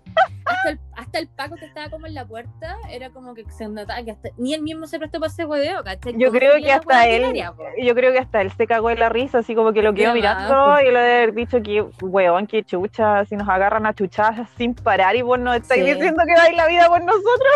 [0.48, 3.68] hasta el, hasta el Paco que estaba como en la puerta, era como que se
[3.68, 6.14] notaba que hasta, ni él mismo se prestó para ese hueveo, ¿cachai?
[6.18, 7.64] Yo creo que hasta él- ordinaria, po.
[7.80, 10.14] yo creo que hasta él se cagó en la risa, así como que lo quedó
[10.14, 10.82] De más, mirando pues.
[10.82, 14.74] y le debe haber dicho que, weón, qué chucha, si nos agarran a chuchazas sin
[14.74, 15.92] parar y vos nos estáis Sí.
[15.94, 17.54] diciendo que dais la vida por nosotros.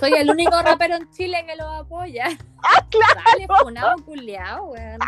[0.00, 2.26] Soy el único rapero en Chile que lo apoya.
[2.64, 3.20] ¡Ah, claro!
[3.26, 4.98] Dale, funado, culiao, weón.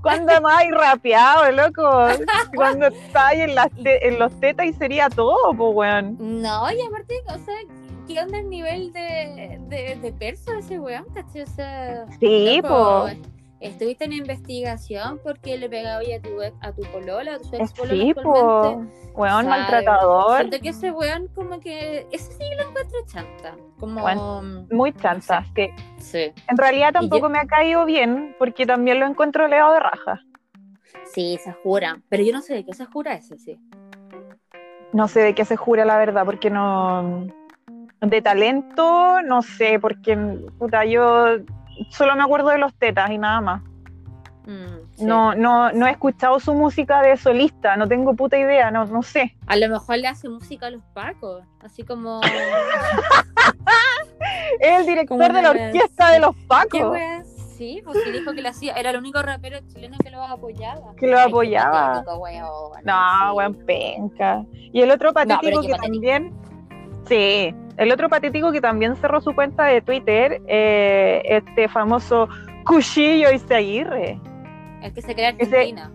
[0.00, 2.06] Cuando más hay rapeado, loco.
[2.54, 6.16] Cuando estáis en, las en los tetas y sería todo, pues, weón.
[6.22, 7.54] No, y aparte, o sea,
[8.06, 11.42] ¿qué onda el nivel de, de, de perso ese weón, cachai?
[11.42, 13.18] O sea, Sí, pues.
[13.58, 17.92] Estuviste en investigación porque le pegaba a tu, a tu polola, a tu ex polola
[18.04, 18.26] Sí, pues.
[19.14, 20.38] Weón, maltratador.
[20.38, 22.06] Siento que ese weón como que...
[22.12, 23.56] Ese sí lo encuentro chanta.
[23.80, 24.42] Como...
[24.70, 25.44] Muy chanta.
[25.56, 25.68] sí.
[25.98, 26.32] Sí.
[26.48, 30.20] En realidad tampoco yo- me ha caído bien, porque también lo encuentro leado de raja.
[31.12, 32.00] Sí, se jura.
[32.08, 33.58] Pero yo no sé de qué se jura ese, sí.
[34.92, 37.26] No sé de qué se jura la verdad, porque no.
[38.00, 40.16] De talento, no sé, porque
[40.58, 41.38] puta, yo
[41.90, 43.62] solo me acuerdo de los tetas y nada más.
[44.44, 45.04] Mm, sí.
[45.04, 49.02] No, no, no he escuchado su música de solista, no tengo puta idea, no, no
[49.02, 49.36] sé.
[49.46, 51.44] A lo mejor le hace música a los pacos.
[51.62, 52.20] Así como...
[54.60, 56.92] Es el director de la orquesta de los ¿Qué Pacos.
[56.92, 57.24] wea?
[57.62, 58.72] Sí, pues sí dijo que lo hacía.
[58.74, 60.96] Era el único rapero chileno que lo apoyaba.
[60.96, 62.02] Que lo apoyaba.
[62.18, 62.42] weón.
[62.84, 62.92] No,
[63.30, 63.36] Sí.
[63.36, 64.44] weón, penca.
[64.72, 65.76] Y el otro patético que patético.
[65.80, 66.32] también.
[67.06, 72.28] Sí, el otro patético que también cerró su cuenta de Twitter, eh, este famoso
[72.66, 74.18] Cuchillo Izaguirre.
[74.82, 75.92] El que se crea Ese- Argentina.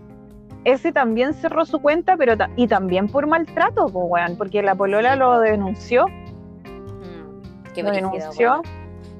[0.64, 4.74] ese también cerró su cuenta, pero ta- y también por maltrato, pues, weón, porque la
[4.74, 8.50] polola lo denunció, Mm, qué lo brígido, denunció.
[8.52, 8.62] weón.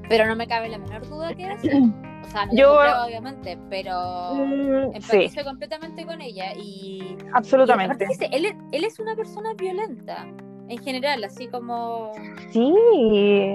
[0.09, 1.69] Pero no me cabe la menor duda que era así.
[2.31, 6.59] Sea, Yo- obviamente, pero Mm, sí, completamente con ella y...
[6.59, 8.05] y absolutamente.
[8.05, 10.27] que se- él, es- él es una persona violenta,
[10.67, 12.11] en general, así como...
[12.51, 12.71] Sí,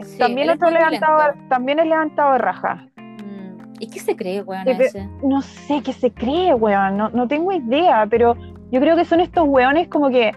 [0.05, 2.87] Sí, también es levantado, también es levantado de raja.
[2.97, 5.09] mm, ¿Y qué se cree, weón, ese?
[5.23, 8.35] No sé qué se cree, weón, no, no tengo idea, pero
[8.73, 10.33] yo creo que son estos weones como que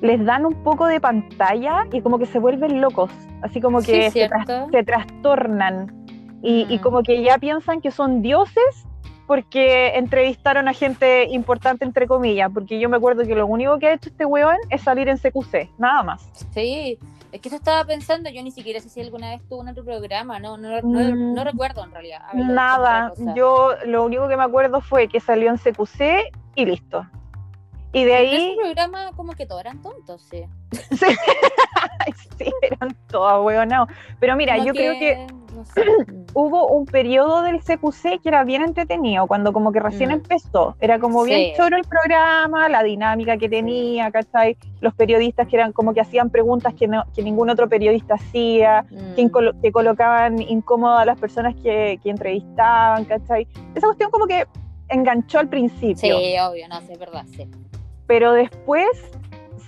[0.00, 3.10] les dan un poco de pantalla y como que se vuelven locos,
[3.42, 6.01] así como Sí, que se trastornan
[6.42, 6.82] y, y Mm.
[6.82, 8.86] como que ya piensan que son dioses
[9.26, 13.86] porque entrevistaron a gente importante, entre comillas, porque yo me acuerdo que lo único que
[13.86, 16.28] ha hecho este weón es salir en CQC, nada más.
[16.52, 16.98] Sí,
[17.30, 19.84] es que eso estaba pensando, yo ni siquiera sé si alguna vez tuvo en otro
[19.84, 21.34] programa, no, no, no, Mm.
[21.34, 22.20] no recuerdo en realidad.
[22.34, 27.06] en Nada, yo lo único que me acuerdo fue que salió en CQC y listo.
[27.94, 28.34] Y de En ahí...
[28.52, 30.44] ese programa como que todos eran tontos, sí.
[32.38, 33.88] Sí, eran todos hueonados.
[34.18, 35.34] Pero mira, Como yo creo que no sé.
[36.34, 40.14] hubo un periodo del CQC que era bien entretenido, cuando como que recién Mm.
[40.14, 40.76] empezó.
[40.80, 41.52] Era como bien Sí.
[41.56, 44.56] choro el programa, la dinámica que tenía, ¿cachai?
[44.80, 48.84] Los periodistas que eran como que hacían preguntas que, no- que ningún otro periodista hacía,
[48.90, 49.14] Mm.
[49.14, 49.30] que,
[49.62, 53.46] que colocaban incómodas a las personas que, que entrevistaban, ¿cachai?
[53.74, 54.46] Esa cuestión como que
[54.88, 56.18] enganchó al principio.
[56.18, 57.48] Sí, obvio, no, sí, es verdad, sí.
[58.06, 58.86] Pero después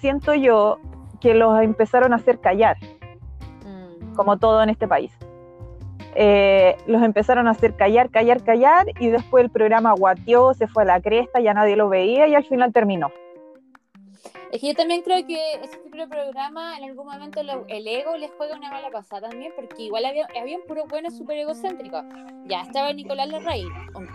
[0.01, 0.79] siento yo
[1.21, 2.77] que los empezaron a hacer callar.
[3.65, 4.15] Mm.
[4.15, 5.11] como todo en este país.
[6.15, 10.85] Eh, los empezaron a hacer callar, callar, callar, y después el programa guateó, se fue
[10.85, 13.11] a la cresta, ya nadie lo veía y al final terminó.
[14.53, 17.89] Es que yo también creo que ese tipo de programa en algún momento lo- el
[17.89, 22.05] ego les juega una mala pasada también, porque igual había, había puros buenos súper egocéntricos.
[22.47, 24.07] Ya estaba Nicolás Larraín, un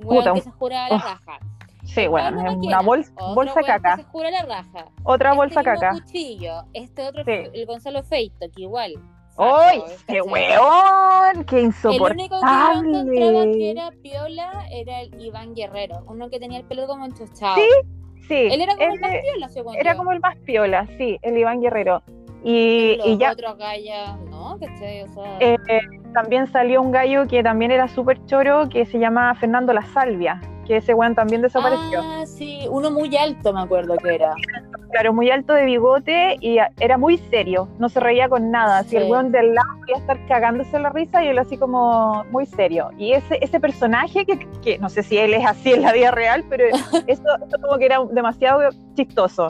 [0.00, 1.38] Puta, que un- se jura la oh, raja.
[1.84, 4.86] Sí, bueno, es una bol- otro bolsa caca, Que se jura la raja.
[5.04, 5.90] otra Este bolsa caca.
[5.90, 7.32] cuchillo, este otro, Sí.
[7.52, 8.94] el Gonzalo Feito, que igual.
[9.38, 11.44] ¡Ay, qué weón!
[11.44, 13.70] ¡Qué El único que yo encontraba que insoportable!
[13.70, 17.56] era piola era el Iván Guerrero, uno que tenía el pelo como enchuchado.
[17.56, 17.68] Sí,
[18.28, 19.98] Sí, Él era como el más piola, según era yo.
[19.98, 22.02] como el más piola, sí, el Iván Guerrero.
[22.44, 24.58] Y, los y ya otros gallas, ¿no?
[24.60, 25.02] ¿Cachai?
[25.02, 25.56] O sea, eh,
[26.12, 30.40] también salió un gallo que también era súper choro, que se llama Fernando La Salvia,
[30.66, 32.00] que ese weón también desapareció.
[32.02, 34.34] Ah, sí, uno muy alto me acuerdo que era.
[34.90, 38.82] Claro, muy alto de bigote y a- era muy serio, no se reía con nada.
[38.84, 42.46] Si el weón del lado podía estar cagándose la risa y él así como muy
[42.46, 42.90] serio.
[42.96, 46.10] Y ese, ese personaje, que, que no sé si él es así en la vida
[46.10, 46.64] real, pero
[47.06, 48.60] eso, eso como que era demasiado
[48.94, 49.48] chistoso.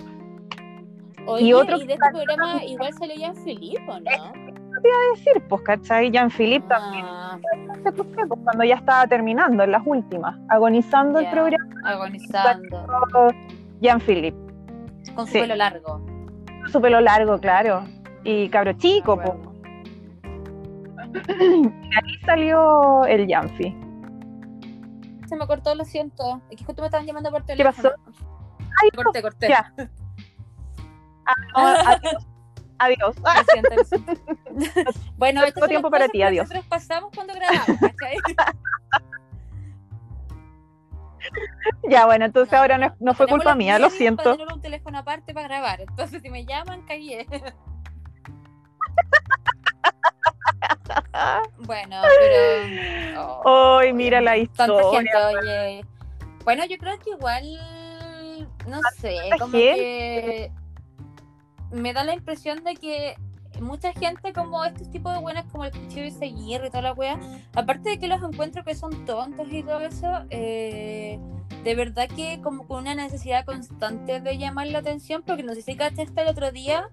[1.26, 4.10] Oye, Y y, otro de este programa igual salió ya Felipe, ¿o no?
[4.10, 6.10] Es decir, pues, ¿cachai?
[6.10, 7.38] Jean-Philippe también, Ah,
[7.82, 7.94] pues,
[8.44, 12.78] cuando ya estaba terminando, en las últimas, agonizando el programa, agonizando.
[13.80, 14.47] Jean-Philippe.
[15.14, 15.40] Con su Sí.
[15.40, 16.00] pelo largo.
[16.70, 17.84] Su pelo largo, claro.
[18.24, 19.52] Y cabro chico, acuerdo.
[21.28, 23.74] Ahí salió el Janfi.
[25.26, 26.40] Se me cortó, lo siento.
[26.50, 27.90] Es que justo me estaban llamando por ¿Qué teléfono.
[27.90, 27.94] pasó?
[28.82, 29.48] Ay, no, Corté, corté.
[29.48, 29.72] ya.
[31.54, 32.26] Ah, adiós.
[32.78, 33.16] Adiós.
[33.24, 34.12] Ah, Lo siento, lo siento.
[35.16, 36.44] bueno, No son tiempo para ti, adiós.
[36.48, 38.16] Nosotros pasamos cuando grabamos, ¿cachai?
[41.88, 44.24] ya, bueno, entonces ahora no, no fue culpa mía, lo siento.
[44.24, 45.80] Para tener un teléfono aparte para grabar.
[45.80, 47.26] Entonces, si me llaman, cagué.
[51.58, 53.40] bueno, pero.
[53.44, 54.90] oh, Ay, mira la historia.
[54.90, 55.84] gente, oye.
[56.44, 57.44] Bueno, yo creo que igual,
[58.66, 59.74] no sé, como gente.
[59.74, 60.52] que
[61.70, 63.16] me da la impresión de que
[63.60, 66.92] mucha gente como estos tipos de buenas como el cuchillo y seguir y toda la
[66.92, 67.18] wea,
[67.54, 71.18] aparte de que los encuentro que son tontos y todo eso, eh,
[71.64, 75.62] de verdad que como con una necesidad constante de llamar la atención, porque no sé
[75.62, 76.90] si cachaste el otro día,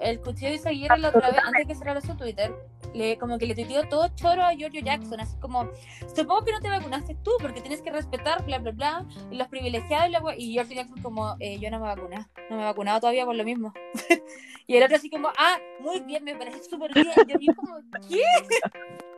[0.00, 2.54] el cuchillo y seguir la otra vez, antes de que cerrara su Twitter,
[2.94, 5.68] le, como que le tuiteó todo choro a Giorgio Jackson, así como,
[6.14, 9.48] supongo que no te vacunaste tú porque tienes que respetar, bla, bla, bla, y los
[9.48, 12.66] privilegiados y la y Giorgio Jackson como, eh, yo no me vacuné, no me he
[12.66, 13.72] vacunado todavía por lo mismo.
[14.66, 17.06] y el otro así como, ah, muy bien, me parece súper bien.
[17.38, 17.76] Y yo como,
[18.08, 18.22] ¿qué?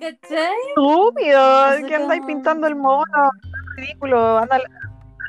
[0.00, 0.56] ¿Cachai?
[0.68, 3.30] Estúpido, que andáis como- pintando el mono.
[3.76, 4.38] Ridículo.
[4.38, 4.62] Anda,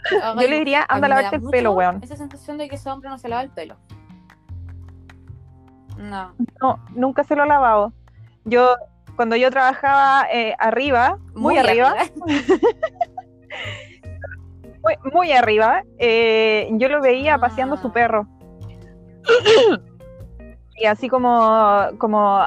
[0.09, 1.99] yo le diría, anda a lavarte el pelo, weón.
[2.03, 3.75] Esa sensación de que ese hombre no se lava el pelo.
[5.97, 6.33] No.
[6.61, 7.93] No, nunca se lo he lavado.
[8.45, 8.75] Yo,
[9.15, 11.93] cuando yo trabajaba eh, arriba, muy, arriba,
[14.83, 17.81] muy, muy arriba, eh, yo lo veía paseando Ah.
[17.81, 18.27] su perro.
[20.77, 22.39] y así como, como,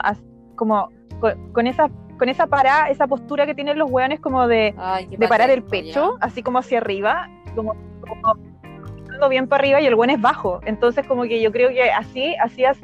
[0.57, 0.89] como
[1.21, 1.89] con, con esa,
[2.19, 5.63] con esa parada, esa postura que tienen los hueones como de, Ay, de parar el
[5.63, 10.61] pecho, así como hacia arriba, como, como bien para arriba y el buen es bajo.
[10.65, 12.79] Entonces como que yo creo que así, así as-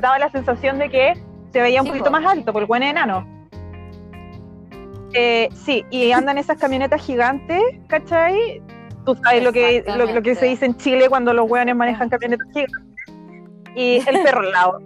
[0.00, 1.14] daba la sensación de que
[1.52, 2.12] se veía un Sí, poquito po.
[2.12, 3.26] más alto, porque el buen es enano.
[5.14, 8.62] Eh, sí, y andan esas camionetas gigantes, ¿cachai?
[9.04, 12.08] Tú sabes lo que, lo, lo que se dice en Chile cuando los hueones manejan
[12.10, 12.82] camionetas gigantes.
[13.74, 14.78] Y el perro al lado.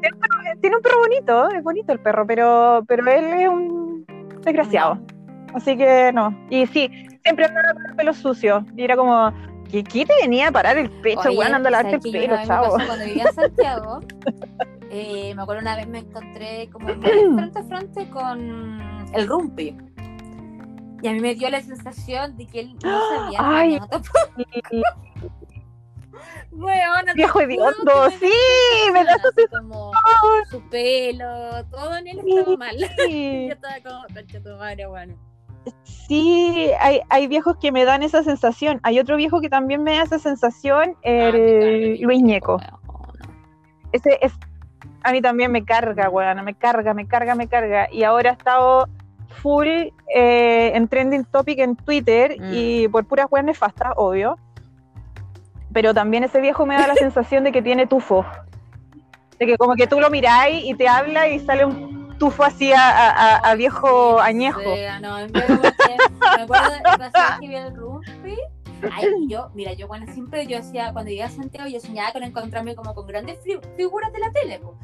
[0.00, 3.48] Tiene un perro- Tiene un perro bonito, es bonito el perro, pero, pero él es
[3.48, 4.06] un
[4.42, 4.98] desgraciado.
[5.52, 6.34] Así que no.
[6.48, 6.90] Y sí,
[7.26, 8.64] siempre andaba con el pelo sucio.
[8.76, 9.32] Y era como,
[9.70, 11.54] ¿qué, qué te venía a parar el pecho, weón?
[11.54, 12.70] Anda a lavarte el pelo, chavo.
[12.74, 14.00] Cuando vivía en Santiago,
[14.90, 19.76] eh, me acuerdo una vez me encontré como frente a frente con el Rumpi.
[21.02, 23.38] Y a mí me dio la sensación de que él no sabía.
[23.42, 23.78] Ay.
[26.52, 28.32] Weona, Viejo hediondo, sí,
[28.90, 29.18] me da
[29.50, 29.92] como
[30.50, 32.76] su pelo, todo en él estaba mal.
[32.98, 35.18] Yo estaba como, concha tu madre, bueno.
[35.84, 38.80] Sí, hay, hay viejos que me dan esa sensación.
[38.82, 42.60] Hay otro viejo que también me da esa sensación, el Luis Ñeco.
[43.92, 44.32] Ese es,
[45.02, 47.88] a mí también me carga, weón, me carga, me carga, me carga.
[47.90, 48.88] Y ahora ha estado
[49.42, 52.50] full eh, en trending topic en Twitter Mm.
[52.52, 54.38] y por puras weas nefastas, obvio.
[55.72, 58.24] Pero también ese viejo me da la sensación de que tiene tufo.
[59.38, 62.72] De que como que tú lo miráis y te habla y sale un tufo así
[62.72, 64.60] a, a- a- viejo añejo.
[65.00, 65.40] No, que me
[66.42, 66.70] acuerdo
[67.40, 67.72] que vi el.
[68.92, 72.22] Ay, yo, mira, yo bueno, siempre yo hacía, cuando llegué a Santiago, yo soñaba con
[72.22, 74.78] encontrarme como con grandes fi- figuras de la tele, po.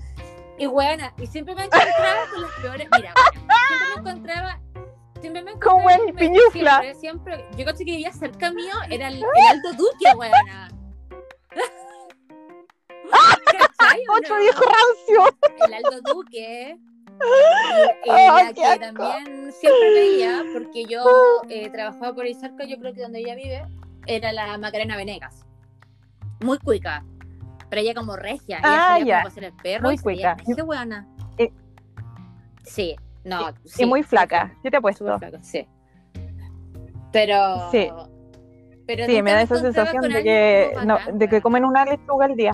[0.58, 4.60] Y buena, y siempre me encontraba con las peores, mira, bueno, siempre me encontraba,
[5.20, 6.80] siempre me Con encontraba buen piñufla.
[6.80, 10.70] Siempre, siempre, yo caché que vivía cerca mío, era el, el Aldo Duque, buena.
[13.44, 14.40] ¿Cachai o Otro no?
[14.40, 15.36] viejo rancio.
[15.66, 16.78] el Aldo Duque.
[18.04, 21.02] Y, y Ay, la qué que también siempre veía, porque yo
[21.48, 23.64] eh, trabajaba por cerca, yo creo que donde ella vive,
[24.06, 25.44] era la Macarena Venegas.
[26.40, 27.04] Muy cuica.
[27.70, 28.58] Pero ella como regia.
[28.58, 29.22] Ella Ah, ya.
[29.22, 29.82] como el perro.
[29.84, 30.36] Muy y cuica.
[30.64, 31.06] weona.
[31.38, 31.50] Eh.
[32.64, 33.50] Sí, no.
[33.64, 35.04] Y sí, muy súper flaca, yo te apuesto.
[35.04, 35.66] flaca, sí.
[37.12, 37.70] Pero.
[37.70, 37.88] Sí.
[38.86, 42.36] Pero Sí, me da esa sensación de que, no, de que comen una lechuga al
[42.36, 42.52] día.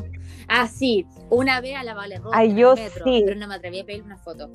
[0.49, 3.23] Ah, sí, una vez a la Vale Roja Ay, en yo el metro, sí.
[3.27, 4.51] pero no me atreví a pedirle una foto.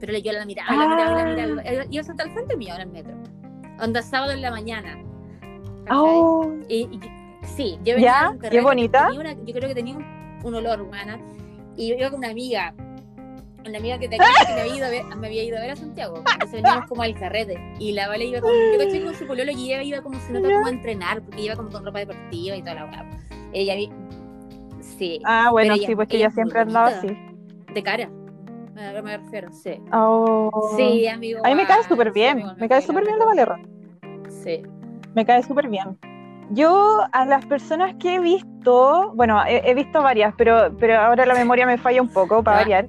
[0.00, 1.62] Pero yo la miraba, la miraba, la miraba.
[1.64, 3.14] Eh, Iba sentada al frente mío en el metro.
[3.80, 4.98] Onda sábado en la mañana.
[5.90, 7.00] Oh, Y, y-
[7.46, 8.30] sí, yo ¿Ya?
[8.30, 9.10] venía un ¿Qué bonita?
[9.12, 10.04] una- yo creo que tenía un,
[10.44, 11.18] un olor, humana.
[11.76, 12.74] Y yo iba con una amiga.
[13.66, 15.70] Una amiga que, tenía, que me, había ido a ver, me había ido a ver
[15.70, 16.16] a Santiago.
[16.18, 17.58] Entonces veníamos como al carrete.
[17.78, 18.50] Y la Vale iba con.
[18.50, 21.42] Yo caché con su pololo y ella iba como se nota como a entrenar, porque
[21.42, 23.10] iba como con ropa deportiva y toda la weá.
[23.52, 23.74] Ella.
[24.80, 27.16] Sí, ah, bueno, ella- sí, pues que ella siempre andaba así.
[27.72, 28.08] de cara.
[28.74, 29.74] Que me refiero, sí.
[29.92, 30.72] Oh.
[30.76, 31.40] Sí, amigo.
[31.44, 33.60] A mí me cae súper sí, bien, amigo, me cae súper bien la Valera.
[34.42, 34.62] Sí.
[35.14, 35.98] Me cae súper bien.
[36.50, 41.26] Yo a las personas que he visto, bueno, he, he visto varias, pero, pero ahora
[41.26, 42.60] la memoria me falla un poco para Ah.
[42.60, 42.88] variar.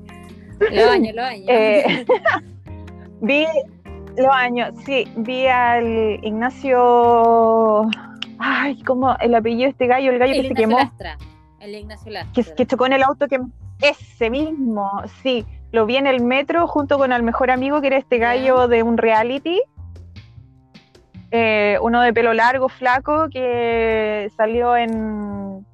[0.72, 1.45] Los años, los años.
[1.49, 2.05] Eh,
[3.22, 3.45] Vi
[4.18, 7.84] los años, sí, vi al Ignacio.
[8.38, 10.11] Ay, ¿cómo el apellido de este gallo?
[10.11, 11.18] El gallo el que se quemó, Lastra.
[11.59, 12.43] El Ignacio Lastra.
[12.43, 13.39] que, que chocó en el auto que.
[13.82, 15.45] Ese mismo, sí.
[15.72, 18.84] Lo vi en el metro junto con el mejor amigo que era este gallo de
[18.84, 19.61] un reality.
[21.32, 25.66] Eh, uno de pelo largo, flaco, que salió en.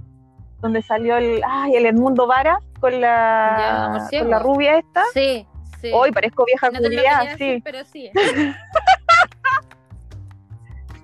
[0.62, 1.42] Donde salió el.
[1.48, 5.04] Ay, el Edmundo Vara con Ya, la, con la rubia esta.
[5.14, 5.46] Sí,
[5.82, 5.92] sí.
[5.94, 7.62] Hoy parezco vieja no culiada, decir, sí.
[7.64, 8.12] pero sí.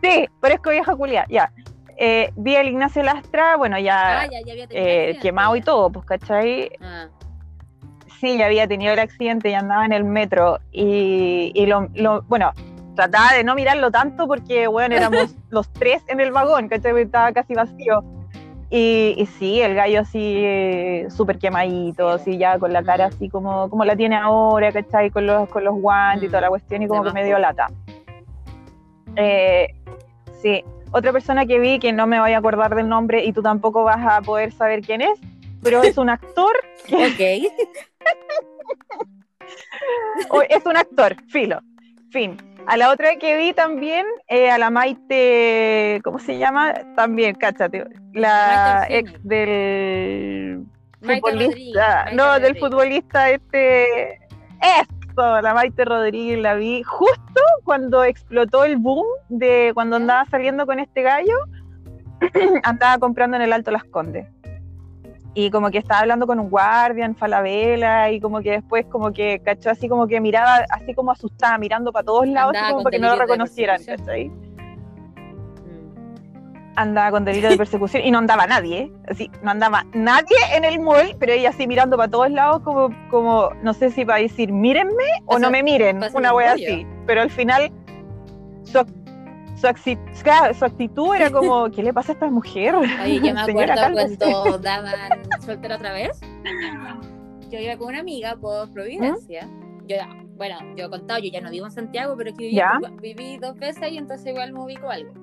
[0.02, 1.52] Sí, parezco vieja culiada, ya.
[1.98, 5.66] Eh, vi al Ignacio Lastra, bueno, ya, Ah, ya, ya había eh, quemado y ya.
[5.66, 6.70] todo, pues, ¿cachai?
[6.82, 7.08] Ah,
[8.20, 10.60] Sí, ya había tenido el accidente y andaba en el metro.
[10.72, 12.52] Y, y lo, lo- bueno,
[12.96, 16.98] trataba de no mirarlo tanto porque, bueno, éramos los tres en el vagón, ¿cachai?
[17.02, 18.04] Estaba casi vacío.
[18.72, 23.14] Y, y sí, el gallo así eh, súper quemadito, así ya con la cara Mm.
[23.14, 25.12] así como, como la tiene ahora, ¿cachai?
[25.12, 26.50] Con los, con los guantes y toda la Mm.
[26.50, 27.68] cuestión y como De que me dio lata.
[29.18, 29.68] Eh,
[30.42, 33.42] sí, otra persona que vi que no me voy a acordar del nombre y tú
[33.42, 35.20] tampoco vas a poder saber quién es,
[35.62, 36.56] pero es un actor,
[36.92, 37.22] ok.
[40.32, 41.62] o es un actor, filo,
[42.10, 42.36] fin.
[42.68, 46.74] A la otra que vi también, eh, a la Maite, ¿cómo se llama?
[46.96, 50.66] También, cáchate, la ex del
[51.02, 52.60] Maite futbolista, Maite no, del Rodríguez.
[52.60, 59.98] futbolista este, eso, la Maite Rodríguez la vi justo cuando explotó el boom de cuando
[59.98, 61.38] andaba saliendo con este gallo,
[62.64, 64.26] andaba comprando en el Alto Las Condes.
[65.38, 69.12] Y como que estaba hablando con un guardia en Falabella y como que después como
[69.12, 72.84] que cachó así como que miraba así como asustada, mirando para todos lados, así como
[72.84, 73.84] para que no lo reconocieran.
[73.84, 74.30] ¿cachai?
[74.30, 74.56] Mm.
[76.78, 80.80] andaba con delirio de persecución y no andaba nadie, así, no andaba nadie en el
[80.80, 84.54] mall, pero ella así mirando para todos lados como, como no sé si para decir
[84.54, 87.74] mírenme o no me miren, una un wea así, pero al final
[88.64, 88.86] su,
[89.74, 89.98] su,
[90.58, 92.76] su actitud era como, ¿qué le pasa a esta mujer?
[92.76, 94.18] Oye, yo me acuerdo cálmese.
[94.18, 94.96] cuando daban
[95.46, 96.20] soltera otra vez.
[97.50, 99.48] Yo iba con una amiga por Providencia.
[99.88, 99.98] Yo,
[100.36, 102.80] bueno, yo he contado, yo ya no vivo en Santiago, pero aquí viví, ¿Ya?
[103.02, 105.14] viví dos veces ahí, entonces igual me ubico algo.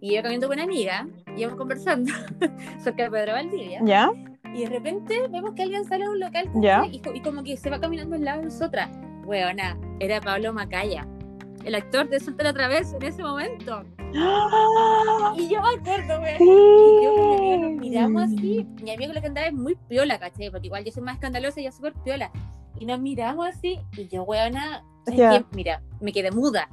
[0.00, 2.12] Y yo caminando con una amiga, íbamos conversando
[2.78, 4.10] cerca de Pedro Valdivia, ¿Ya?
[4.54, 6.84] y de repente vemos que alguien sale a un local ¿Ya?
[6.86, 8.88] y, y como que se va caminando al lado de nosotras.
[9.24, 11.06] Weona, era Pablo Macaya,
[11.68, 13.84] el actor de Soltera otra vez en ese momento.
[15.36, 16.42] Y yo me acuerdo, weón.
[16.42, 18.66] Y yo con mi amiga nos miramos así.
[18.82, 20.50] Mi amigo lo que andaba es muy piola, ¿cachai?
[20.50, 22.30] Porque igual yo soy más escandalosa y es súper piola.
[22.78, 23.78] Y nos miramos así.
[23.92, 25.30] Y yo, weona, ¿sabes Ya.
[25.30, 25.44] qué?
[25.52, 26.68] mira, me quedé muda.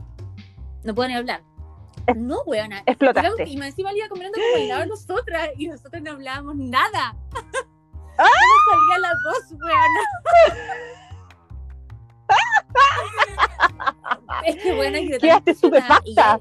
[0.86, 1.42] No puedo ni hablar.
[2.08, 2.82] Es- No, weona.
[2.86, 3.50] Explotaste.
[3.50, 5.50] Y me encima iba caminando como al lado de nosotras.
[5.58, 7.16] Y nosotros no hablábamos nada.
[8.18, 8.30] ¡Ah!
[8.30, 10.02] ¿Cómo salía la voz, weona?
[14.46, 16.40] Es que bueno, y de tan Quedaste estupefacta.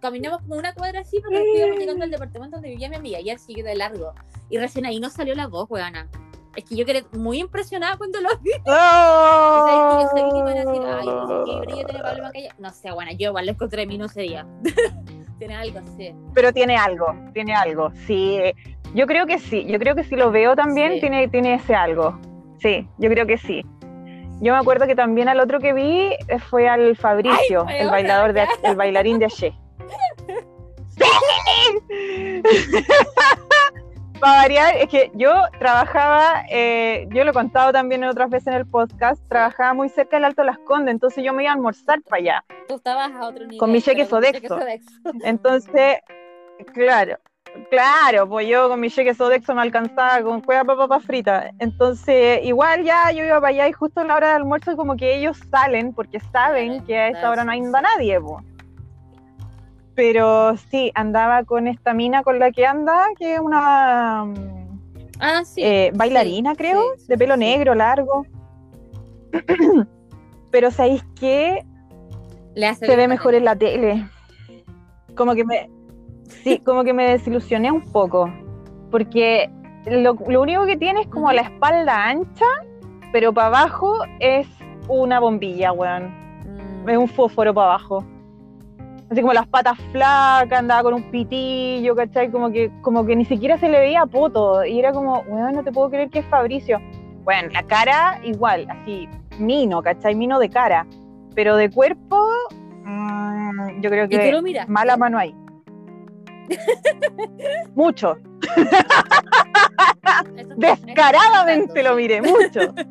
[0.00, 3.28] caminamos como una cuadra así porque íbamos llegando al departamento donde vivía mi amiga y
[3.30, 4.14] él sigue de largo.
[4.48, 6.08] Y recién ahí no salió la voz, weona.
[6.56, 8.50] Es que yo quedé muy impresionada cuando lo vi.
[8.66, 9.66] ¡Oh!
[9.66, 12.22] ¿Sabes que yo sabía que iban a decir, ay, no sé qué brillo tiene Pablo
[12.22, 12.54] Macaya?
[12.58, 14.46] No sé, bueno, yo igual lo encontré en mí no ese día.
[15.38, 16.14] tiene algo así.
[16.32, 18.38] pero tiene algo, tiene algo, sí.
[18.94, 21.00] Yo creo que sí, yo creo que si lo veo también Sí.
[21.00, 22.18] tiene, tiene ese algo.
[22.58, 23.62] Sí, yo creo que sí.
[24.40, 27.90] Yo me acuerdo que también al otro que vi eh, fue al Fabricio, Ay, el
[27.90, 29.52] bailador de el bailarín de Aché.
[34.20, 38.54] Para variar, es que yo trabajaba, eh, yo lo he contado también otras veces en
[38.54, 42.00] el podcast, trabajaba muy cerca del Alto Las Condes, entonces yo me iba a almorzar
[42.02, 42.42] para allá.
[42.66, 43.58] Tú estabas a otro nivel.
[43.58, 44.06] Con mi cheque.
[44.06, 44.58] Sodexo.
[45.22, 45.98] Entonces,
[46.72, 47.18] claro,
[47.70, 51.50] claro, pues yo con mi cheque Sodexo me alcanzaba con cueva para papas fritas.
[51.58, 54.96] Entonces, igual ya yo iba para allá y justo a la hora del almuerzo como
[54.96, 58.42] que ellos salen porque saben que a esa hora no anda nadie, po.
[59.94, 64.26] Pero sí, andaba con esta mina con la que anda, que es una
[65.18, 65.62] Ah, sí.
[65.62, 68.26] eh, bailarina, sí, creo, sí, de pelo negro, largo.
[70.50, 71.64] pero ¿sabéis qué?
[72.54, 74.06] Le hace Se ve mejor en la tele.
[75.14, 75.70] Como que me.
[76.28, 78.30] Sí, como que me desilusioné un poco.
[78.90, 79.50] Porque
[79.86, 82.46] lo, lo único que tiene es como la espalda ancha,
[83.12, 84.46] pero para abajo es
[84.88, 86.10] una bombilla, weón.
[86.84, 86.88] Mm.
[86.88, 88.04] Es un fósforo para abajo.
[89.10, 92.30] Así como las patas flacas, andaba con un pitillo, ¿cachai?
[92.30, 94.64] Como que, como que ni siquiera se le veía poto.
[94.64, 96.80] Y era como, weón, no te puedo creer que es Fabricio.
[97.22, 99.08] Bueno, la cara igual, así,
[99.38, 100.14] mino, ¿cachai?
[100.14, 100.86] Mino de cara.
[101.34, 102.24] Pero de cuerpo,
[102.84, 105.34] mm, yo creo ¿Y tú que mala mano ahí.
[107.74, 108.16] Mucho,
[110.56, 112.74] descaradamente lo miré, mucho.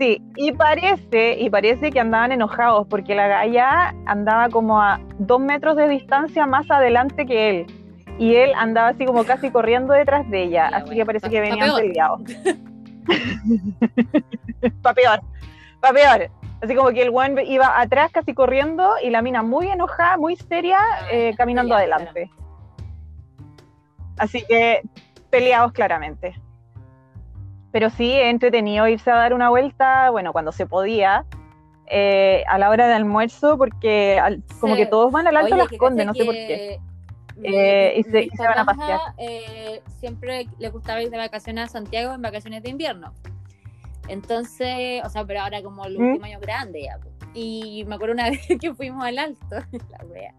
[0.00, 5.40] Sí, y parece, y parece que andaban enojados porque la galla andaba como a dos
[5.40, 7.66] metros de distancia más adelante que él.
[8.16, 10.68] Y él andaba así como casi corriendo detrás de ella.
[10.68, 12.20] Así que parece pa- que venían peleados.
[14.82, 15.20] pa' peor,
[15.80, 16.30] pa' peor.
[16.60, 20.34] Así como que el buen iba atrás casi corriendo y la mina muy enojada, muy
[20.36, 22.30] seria, Ah, eh, caminando adelante.
[24.18, 24.82] Así que
[25.30, 26.34] peleados claramente.
[27.70, 31.24] Pero sí, entretenido irse a dar una vuelta, bueno, cuando se podía,
[31.86, 34.80] eh, a la hora de almuerzo, porque al- como Sí.
[34.80, 36.80] que todos van al Alto Oye, Las Condes, no sé por qué.
[37.36, 38.98] mi- Eh, y se- y se van a pasear.
[39.18, 43.12] eh, siempre les gustaba ir de vacaciones a Santiago en vacaciones de invierno.
[44.08, 46.02] Entonces, o sea, pero ahora como el ¿Mm?
[46.06, 46.98] último año grande ya.
[47.34, 49.56] Y me acuerdo una vez que fuimos al alto,
[49.90, 50.34] la wea.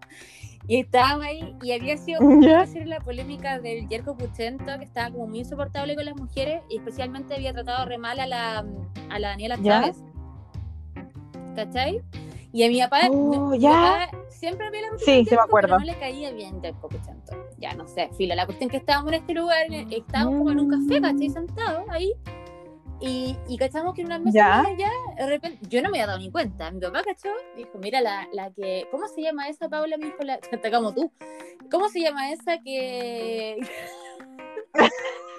[0.68, 2.60] Y estábamos ahí y había sido Ya.
[2.60, 6.76] hacer la polémica del Yerko Puchento, que estaba como muy insoportable con las mujeres y
[6.78, 8.64] especialmente había tratado re mal a la,
[9.08, 9.58] a la Daniela.
[9.62, 9.96] Chávez.
[11.56, 12.00] ¿Cachai?
[12.52, 13.60] Y a mi papá, Oh, mi
[14.28, 15.78] siempre había la Sí, me acuerdo.
[15.78, 17.32] no le caía bien Yerko Puchento.
[17.58, 18.34] Ya, no sé, filo.
[18.34, 21.30] La cuestión que estábamos en este lugar, en- estábamos como en un café, ¿cachai?
[21.30, 22.12] Sentados ahí.
[23.00, 24.60] Y, y cachamos que en una mesa Ya.
[24.60, 26.70] allá, de repente, yo no me había dado ni cuenta.
[26.70, 29.96] Mi papá cachó, dijo, mira, la, la que, ¿cómo se llama esa, Paula?
[29.96, 30.38] Me dijo, la,
[30.72, 31.10] como tú.
[31.70, 33.58] ¿Cómo se llama esa que...?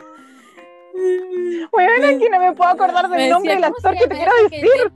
[1.72, 4.16] Bueno, es que no me puedo acordar del nombre del ¿cómo se actor que te
[4.16, 4.92] quiero esa que decir.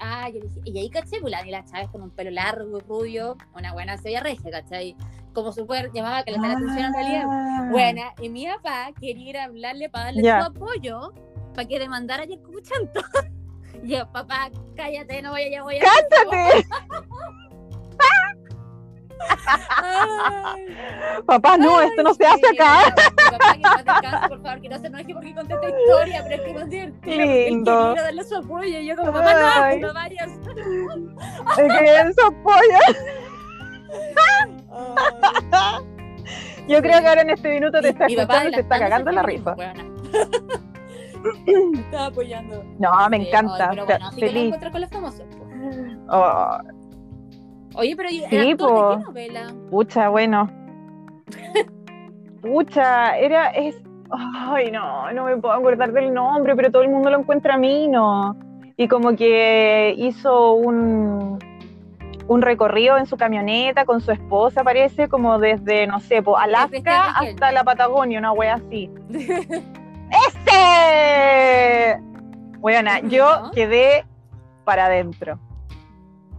[0.00, 3.36] Ah, yo dije, y ahí caché, pues la Chávez con un pelo largo y rubio,
[3.54, 4.96] una buena se veía regia, ¿cachai?
[5.32, 7.24] Como súper llamaba que le la atención en realidad.
[7.26, 7.68] Ah.
[7.70, 11.12] Buena, y mi papá quería ir a hablarle para darle su apoyo
[11.54, 13.00] para que demandara a Yerko Puchento.
[13.82, 15.80] Y yo, papá, cállate, no voy a, ya voy a.
[15.80, 16.66] ¡Cállate!
[19.82, 20.66] Ay.
[21.26, 22.94] Papá, no, esto no se hace Sí, acá.
[22.94, 26.34] papá, que no descanse, por favor, que no se enoje porque conté esta historia, pero
[26.34, 27.16] es que es divertido.
[27.16, 27.90] Lindo.
[27.90, 28.78] a darle su apoyo.
[28.78, 29.80] Y yo, como, papá, Ay.
[29.80, 30.28] no, no vayas.
[31.58, 32.78] Es que eso apoya.
[36.68, 38.78] Yo creo que ahora en este minuto te está Mi papá escuchando y te está
[38.78, 39.56] cagando la risa.
[41.74, 42.62] estaba apoyando.
[42.78, 43.70] No, me encanta.
[43.70, 44.54] ay, pero o sea, bueno, así que lo feliz.
[44.72, 45.26] con los famosos.
[45.36, 45.48] pues.
[46.10, 46.58] Oh,
[47.74, 48.90] Oye, pero ¿y Sí, po.
[48.90, 49.54] de qué novela?
[49.70, 50.50] pucha, bueno.
[52.42, 53.48] Pucha, era.
[53.50, 53.76] Es...
[54.10, 57.58] Ay, no, no me puedo acordar del nombre, pero todo el mundo lo encuentra a
[57.58, 58.36] mí, ¿no?
[58.76, 61.38] Y como que hizo un,
[62.26, 66.68] un recorrido en su camioneta con su esposa, parece, como desde, no sé, po, Alaska
[66.70, 67.32] Riquelme.
[67.32, 68.90] hasta la Patagonia, una wea así.
[70.46, 72.00] ¡Ese!
[72.60, 74.06] Bueno, yo quedé
[74.64, 75.38] para adentro.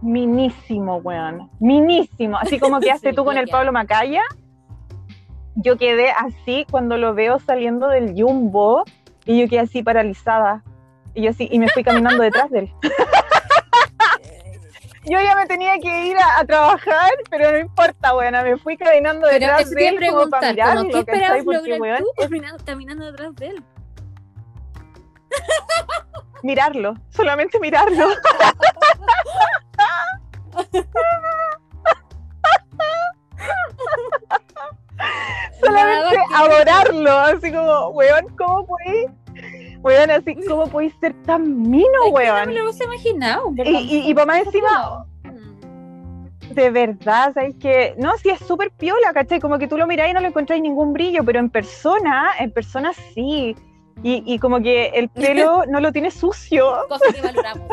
[0.02, 1.50] Minísimo, weón.
[1.60, 2.38] Minísimo.
[2.38, 3.48] Así como quedaste Sí, tú con el.
[3.48, 4.22] Pablo Macaya.
[5.56, 8.84] Yo quedé así cuando lo veo saliendo del jumbo
[9.26, 10.62] y yo quedé así paralizada.
[11.14, 12.72] Y yo así, y me fui caminando detrás de él.
[15.04, 18.32] Yo ya me tenía que ir a, a trabajar, pero no importa, weón.
[18.44, 22.10] Me fui caminando Pero detrás de él como para mirarlo, ¿qué esperabas lograr weón, tú
[22.18, 23.64] caminando, caminando detrás de él?
[26.42, 28.08] mirarlo, solamente mirarlo.
[35.60, 39.06] solamente adorarlo, así como, weón, ¿cómo podéis?
[39.82, 42.48] Weón, así, ¿cómo podéis ser tan mino, que No weón?
[42.48, 43.52] me lo hubiese imaginado.
[43.64, 46.54] Y, y, y para más encima, Mm.
[46.54, 49.40] de verdad, ¿sabes que No, sí es súper piola, ¿cachai?
[49.40, 52.50] Como que tú lo miráis y no le encontráis ningún brillo, pero en persona, en
[52.52, 53.56] persona sí.
[54.02, 57.68] Y, y como que el pelo no lo tiene sucio, Cosa que valoramos.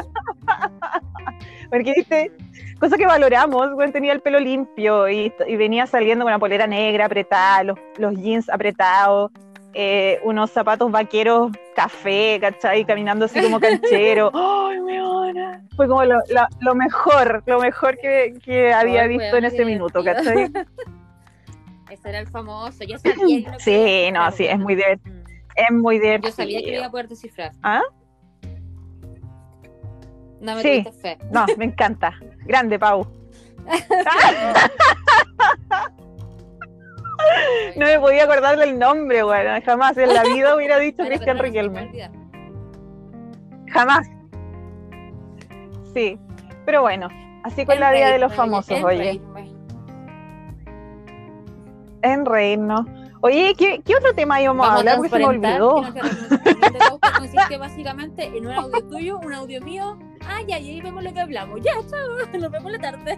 [1.69, 2.31] porque viste,
[2.79, 6.67] cosa que valoramos, weón, tenía el pelo limpio y, y venía saliendo con una polera
[6.67, 9.31] negra apretada, los, los jeans apretados,
[9.73, 12.83] eh, unos zapatos vaqueros café, ¿cachai?
[12.85, 14.31] Caminando así como canchero.
[14.33, 15.63] ¡Ay, weona!
[15.75, 20.03] Fue como lo, mejor, lo mejor que, que había visto weón, en ese minuto.
[20.03, 20.51] ¿cachai?
[21.89, 22.83] Ese era el famoso.
[22.83, 25.15] Yo sabía Sí, no, sí, es muy divertido.
[25.15, 25.23] Mm.
[25.55, 26.33] Es muy Yo divertido.
[26.33, 27.51] sabía que lo iba a poder descifrar.
[27.63, 27.81] ¿Ah?
[30.39, 30.85] No me Sí.
[31.01, 31.17] fe.
[31.31, 32.13] No, me encanta.
[32.45, 33.07] Grande, Pau.
[37.75, 39.51] No me podía acordar del nombre, bueno.
[39.65, 41.81] Jamás en la vida hubiera dicho Bueno, Cristian no Riquelme.
[41.81, 42.11] olvida.
[43.71, 44.07] Jamás.
[45.93, 46.17] Sí.
[46.65, 47.07] Pero bueno,
[47.43, 49.21] así con la vida de los famosos, oye.
[52.01, 52.81] En reírnos.
[53.21, 54.97] Oye, ¿qué, qué otro tema íbamos a hablar?
[54.97, 55.81] Porque se me olvidó.
[55.93, 59.97] que Pauta consiste básicamente en un audio tuyo, un audio mío.
[60.27, 61.59] Ah, ya, y ahí vemos lo que hablamos.
[61.61, 63.17] Ya, chao, nos vemos la tarde.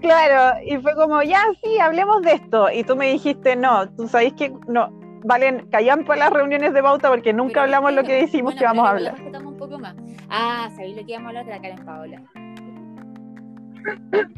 [0.00, 2.70] Claro, y fue como, ya, sí, hablemos de esto.
[2.70, 4.90] Y tú me dijiste, no, tú sabéis que no,
[5.24, 8.58] valen, callan para las reuniones de pauta porque nunca Pero hablamos lo que decimos bueno,
[8.58, 9.14] que vamos a hablar.
[9.14, 9.94] respetamos un poco más.
[10.28, 12.22] Ah, sabéis lo que íbamos a hablar de la Karen Paola.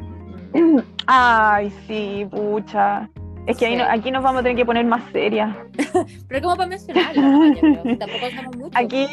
[1.07, 3.09] Ay, sí, pucha.
[3.45, 3.77] Es que ahí Sí.
[3.77, 5.55] no- aquí nos vamos a tener que poner más serias.
[6.27, 7.21] Pero como para mencionarlo,
[7.99, 8.71] tampoco somos muchos.
[8.75, 9.07] Aquí.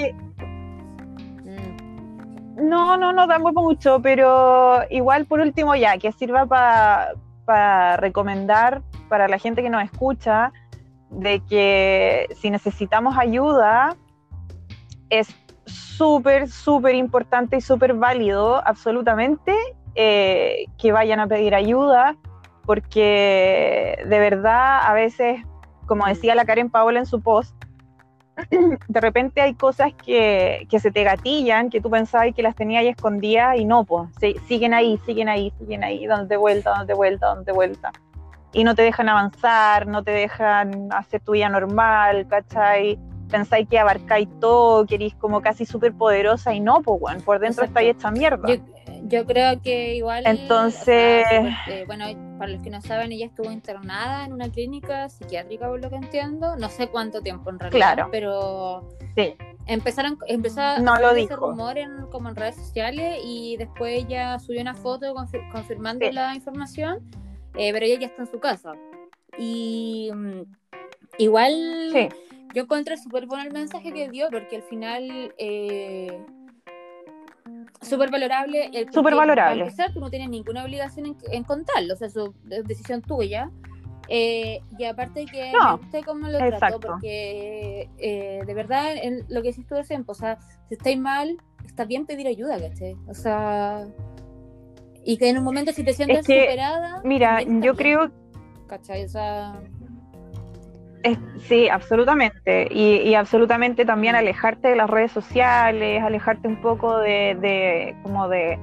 [2.56, 9.28] No, no, no tampoco mucho, pero igual por último ya, que sirva para recomendar para
[9.28, 10.52] la gente que nos escucha
[11.10, 13.96] de que si necesitamos ayuda,
[15.10, 15.28] es
[15.64, 19.54] súper, súper importante y súper válido, absolutamente,
[19.94, 22.16] eh, que vayan a pedir ayuda,
[22.66, 25.42] porque de verdad a veces,
[25.86, 27.54] como decía la Karen Paola en su post,
[28.88, 32.80] de repente hay cosas que, que se te gatillan, que tú pensabas que las tenías
[32.80, 36.94] ahí escondidas y no, pues, se- siguen ahí, siguen ahí, siguen ahí, dándote vuelta, dándote
[36.94, 37.92] vuelta, dándote vuelta.
[38.52, 42.98] Y no te dejan avanzar, no te dejan hacer tu vida normal, ¿cachai?
[43.30, 47.40] Pensáis que abarcáis todo, que eres como casi súper poderosa y no, pues, bueno, por
[47.40, 47.80] dentro Exacto.
[47.80, 48.48] estáis hecha mierda.
[48.48, 48.56] Yo,
[49.06, 50.24] yo creo que igual.
[50.26, 52.06] Entonces- o sea, súper- eh, bueno,
[52.38, 55.96] para los que no saben, ella estuvo internada en una clínica psiquiátrica, por lo que
[55.96, 56.56] entiendo.
[56.56, 57.94] No sé cuánto tiempo en realidad.
[57.94, 58.08] Claro.
[58.10, 59.34] Pero Sí.
[59.66, 61.36] empezaron, empezó a No lo dijo.
[61.36, 66.12] rumor en, como en redes sociales y después ella subió una foto confir- confirmando Sí.
[66.12, 66.98] la información,
[67.56, 68.72] eh, pero ella ya está en su casa.
[69.38, 70.42] Y mm,
[71.18, 71.52] igual
[71.92, 72.08] Sí.
[72.54, 76.20] yo encontré súper bueno el mensaje que dio porque al final eh,
[77.82, 78.70] súper valorable.
[78.72, 79.62] el- Súper valorable.
[79.64, 83.50] Empezar, tú no tienes ninguna obligación en, en contarlo, o sea, su es decisión tuya.
[84.08, 86.80] Eh, y aparte que No, me gusté cómo lo trató, exacto.
[86.80, 90.38] porque eh, de verdad, en lo que hiciste tú de tiempo, o sea,
[90.68, 92.96] si estáis mal, está bien pedir ayuda, ¿cachai?
[93.08, 93.86] O sea,
[95.04, 97.00] y que en un momento si te sientes que, superada.
[97.02, 98.10] Mira, yo bien, creo
[98.66, 99.04] ¿cachai?
[99.04, 99.58] O sea,
[101.04, 102.66] Es- sí, absolutamente.
[102.70, 108.26] Y, y absolutamente también alejarte de las redes sociales, alejarte un poco de, de- como
[108.28, 108.58] de,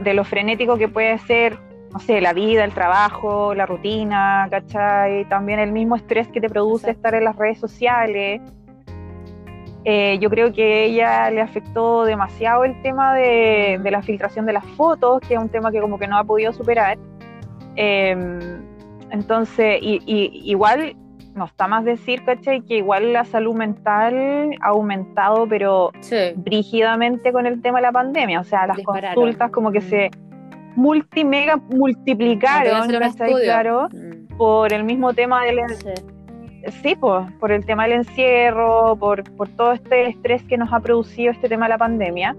[0.00, 1.58] de lo frenético que puede ser,
[1.92, 5.28] no sé, la vida, el trabajo, la rutina, ¿cachai?
[5.28, 8.40] También el mismo estrés que te produce estar en las redes sociales.
[9.84, 14.52] Eh, yo creo que ella le afectó demasiado el tema de, de la filtración de
[14.52, 16.98] las fotos, que es un tema que como que no ha podido superar.
[17.74, 18.14] Eh,
[19.10, 20.94] entonces, y, y- igual
[21.40, 22.60] no está más decir, ¿cachai?
[22.60, 26.34] Que igual la salud mental ha aumentado, pero sí.
[26.36, 28.40] brígidamente con el tema de la pandemia.
[28.40, 29.14] O sea, las Dispararon.
[29.14, 30.10] consultas como que se
[30.76, 33.32] multimega multiplicaron, ¿cachai?
[33.42, 35.94] Claro, Mm, por el mismo tema del, sí.
[36.82, 41.32] sí, por el tema del encierro, por, por todo este estrés que nos ha producido
[41.32, 42.36] este tema de la pandemia.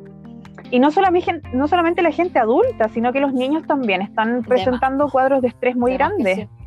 [0.70, 5.10] Y no solamente, no solamente la gente adulta, sino que los niños también están presentando
[5.10, 6.61] cuadros de estrés muy De más que grandes, sí.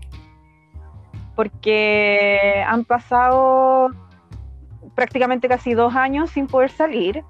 [1.34, 3.88] Porque han pasado
[4.94, 7.22] prácticamente casi dos años sin poder salir.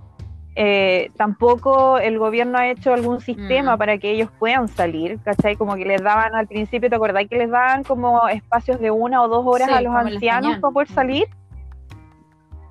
[0.57, 3.79] Eh, tampoco el gobierno ha hecho algún sistema Mm.
[3.79, 5.57] para que ellos puedan salir, ¿cachai?
[5.57, 9.21] Como que les daban al principio, ¿te acordás que les daban como espacios de una
[9.23, 11.27] o dos horas Sí, a los ancianos para poder salir?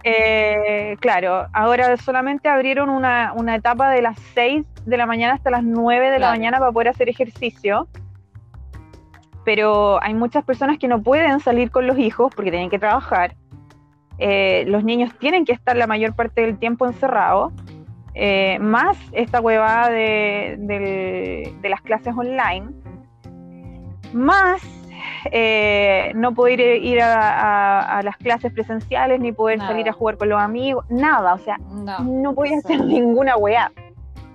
[0.05, 5.49] Eh, claro, ahora solamente abrieron una, una etapa de las 6 de la mañana hasta
[5.49, 6.31] las 9 de la Claro.
[6.33, 7.87] mañana para poder hacer ejercicio.
[9.45, 13.35] Pero hay muchas personas que no pueden salir con los hijos porque tienen que trabajar.
[14.19, 17.51] Eh, los niños tienen que estar la mayor parte del tiempo encerrados.
[18.15, 22.67] Eh, más esta huevada de, del- de las clases online.
[24.13, 24.61] Más
[25.31, 27.15] eh, no poder ir a,
[27.81, 29.71] a- a las clases presenciales ni poder Nada.
[29.71, 30.85] salir a jugar con los amigos.
[30.89, 31.99] Nada, o sea, No.
[31.99, 33.71] no podía hacer ninguna weá.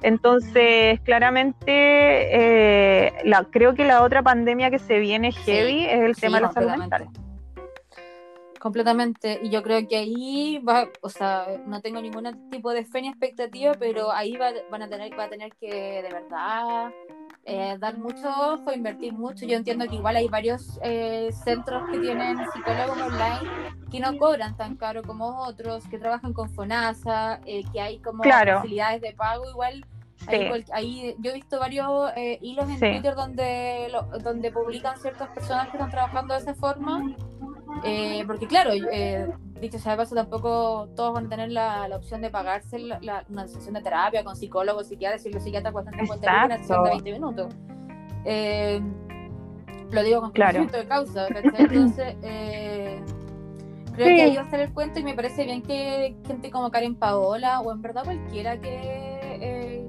[0.03, 6.15] Entonces, claramente, eh, la, creo que la otra pandemia que se viene heavy es el
[6.15, 7.09] Sí, tema de la salud mental.
[8.61, 9.39] Completamente.
[9.43, 13.09] Y yo creo que ahí va, o sea, no tengo ningún tipo de fe ni
[13.09, 16.91] expectativa, pero ahí va, van a tener, va a tener que de verdad
[17.51, 19.47] eh, dar mucho ojo, invertir mucho.
[19.47, 24.55] Yo entiendo que igual hay varios eh, centros que tienen psicólogos online que no cobran
[24.55, 29.49] tan caro como otros, que trabajan con FONASA, eh, que hay como facilidades de pago
[29.49, 29.87] igual.
[30.73, 32.11] Ahí, yo he visto varios
[32.43, 33.91] hilos en Twitter donde,
[34.23, 37.17] donde publican ciertas personas que están trabajando de esa forma.
[38.27, 38.73] Porque claro,
[39.61, 43.25] dicho sea de paso, tampoco todos van a tener la, la opción de pagarse la,
[43.29, 46.91] una sesión de terapia con psicólogos, psiquiatras, y los psiquiatras cuestan 50 una sesión de
[46.91, 47.55] 20 minutos.
[48.25, 48.81] Eh,
[49.91, 50.67] lo digo con claro.
[50.67, 53.03] de causa, Entonces, eh,
[53.95, 56.71] creo que ahí va a estar el cuento y me parece bien que gente como
[56.71, 58.79] Karen Paola o en verdad cualquiera que...
[59.41, 59.89] Eh,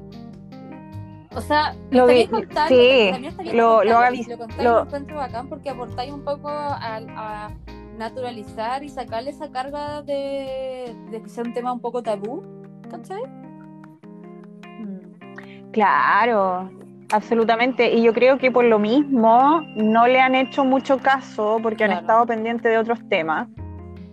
[1.36, 2.28] o sea, lo vi,
[2.68, 3.12] sí,
[3.54, 7.52] lo, lo, lo, lo, encuentro bacán porque aportáis un poco a, a
[8.00, 12.42] naturalizar y sacarle esa carga de, que sea un tema un poco tabú,
[12.90, 13.22] ¿cachai?
[14.80, 15.72] Mm.
[15.72, 16.70] Claro,
[17.12, 17.94] absolutamente.
[17.94, 21.92] Y yo creo que por lo mismo no le han hecho mucho caso porque han
[21.92, 23.48] estado pendientes de otros temas.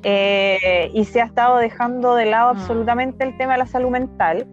[0.03, 2.59] Eh, y se ha estado dejando de lado mm.
[2.59, 4.47] absolutamente el tema de la salud mental,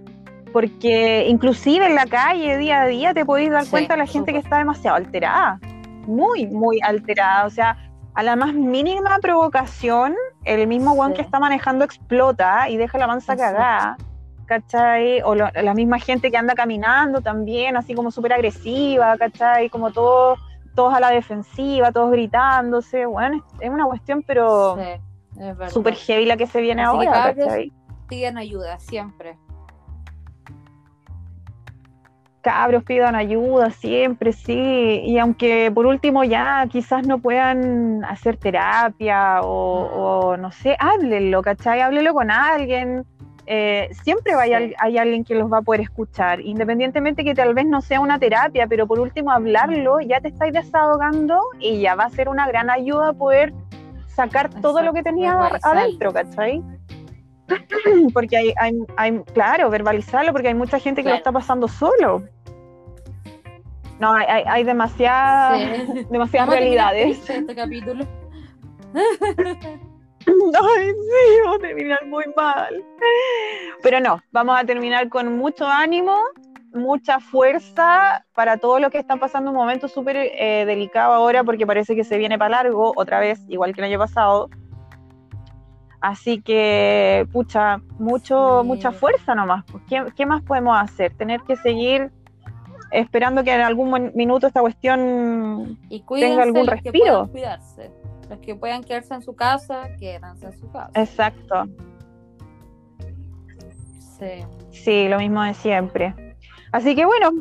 [0.52, 4.32] porque inclusive en la calle día a día te podéis dar cuenta de la gente
[4.32, 5.60] que está demasiado alterada,
[6.08, 7.46] muy, muy alterada.
[7.46, 7.78] O sea,
[8.16, 13.08] a la más mínima provocación, el mismo Juan que está manejando explota y deja la
[13.08, 13.98] mansa cagada.
[14.46, 15.22] ¿Cachai?
[15.22, 19.70] O la misma gente que anda caminando también, así como súper agresiva, ¿cachai?
[19.70, 20.38] Como todos,
[20.76, 23.06] todos a la defensiva, todos gritándose.
[23.06, 24.78] Bueno, es una cuestión, pero
[25.70, 27.72] súper heavy la que se viene ahora, ¿cachai?
[28.10, 29.38] Piden ayuda, siempre
[32.44, 39.40] cabros pidan ayuda siempre, sí, y aunque por último ya quizás no puedan hacer terapia
[39.42, 41.80] o, no sé, háblenlo, ¿cachai?
[41.80, 43.06] Háblenlo con alguien.
[43.46, 47.82] Eh, siempre hay, alguien que los va a poder escuchar, independientemente que tal vez no
[47.82, 52.10] sea una terapia, pero por último hablarlo, ya te estáis desahogando y ya va a
[52.10, 53.54] ser una gran ayuda poder
[54.08, 56.62] sacar todo lo que tenías adentro, ¿cachai?
[58.14, 58.54] porque hay,
[58.98, 62.24] hay, claro, verbalizarlo, porque hay mucha gente que lo está pasando solo.
[64.00, 67.30] No, hay, hay demasiadas, demasiadas realidades.
[67.30, 68.06] Este capítulo.
[70.26, 72.84] Ay, sí, vamos a terminar muy mal.
[73.82, 76.18] Pero no, vamos a terminar con mucho ánimo,
[76.74, 81.68] mucha fuerza para todo lo que están pasando un momento súper eh, delicado ahora porque
[81.68, 84.50] parece que se viene para largo, otra vez, igual que el año pasado.
[86.02, 89.64] Así que, pucha, mucho, mucha fuerza nomás.
[89.88, 91.16] ¿Qué, ¿Qué, más podemos hacer?
[91.16, 92.12] Tener que seguir
[92.94, 97.26] esperando que en algún minuto esta cuestión tenga algún los respiro.
[97.26, 97.92] Que cuidarse.
[98.30, 100.92] Los que puedan quedarse en su casa, quédense en su casa.
[100.96, 101.66] Exacto.
[104.20, 104.46] Sí.
[104.72, 106.14] Sí, lo mismo de siempre.
[106.72, 107.32] Así que bueno,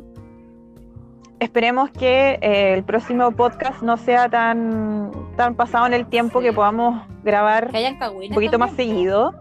[1.38, 6.52] esperemos que eh, el próximo podcast no sea tan, tan pasado en el tiempo que
[6.52, 9.32] podamos grabar un poquito más seguido,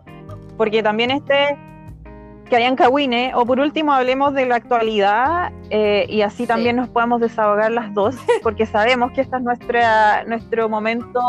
[0.57, 1.57] porque también este
[2.51, 6.89] que hayan cagüines, o por último hablemos de la actualidad eh, y así también nos
[6.89, 11.21] podamos desahogar las dos, porque sabemos que este es nuestra, nuestro momento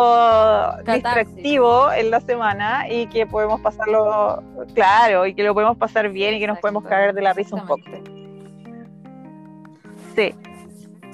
[0.85, 4.43] distractivo en la semana y que podemos pasarlo
[4.75, 7.55] claro y que lo podemos pasar bien y que nos podemos caer de la risa
[7.55, 7.85] un poco.
[10.17, 10.35] Sí.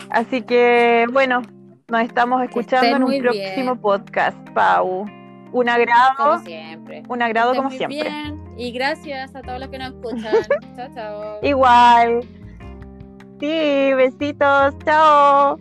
[0.09, 1.43] Así que, bueno,
[1.87, 5.05] nos estamos escuchando en un próximo podcast, Pau.
[5.53, 6.15] Un agrado.
[6.17, 7.03] Como siempre.
[7.07, 8.11] Un agrado como siempre.
[8.59, 10.35] Y gracias a todos los que nos escuchan.
[10.77, 11.39] chao, chao.
[11.43, 12.21] Igual.
[13.39, 14.75] Sí, besitos.
[14.85, 15.61] Chao.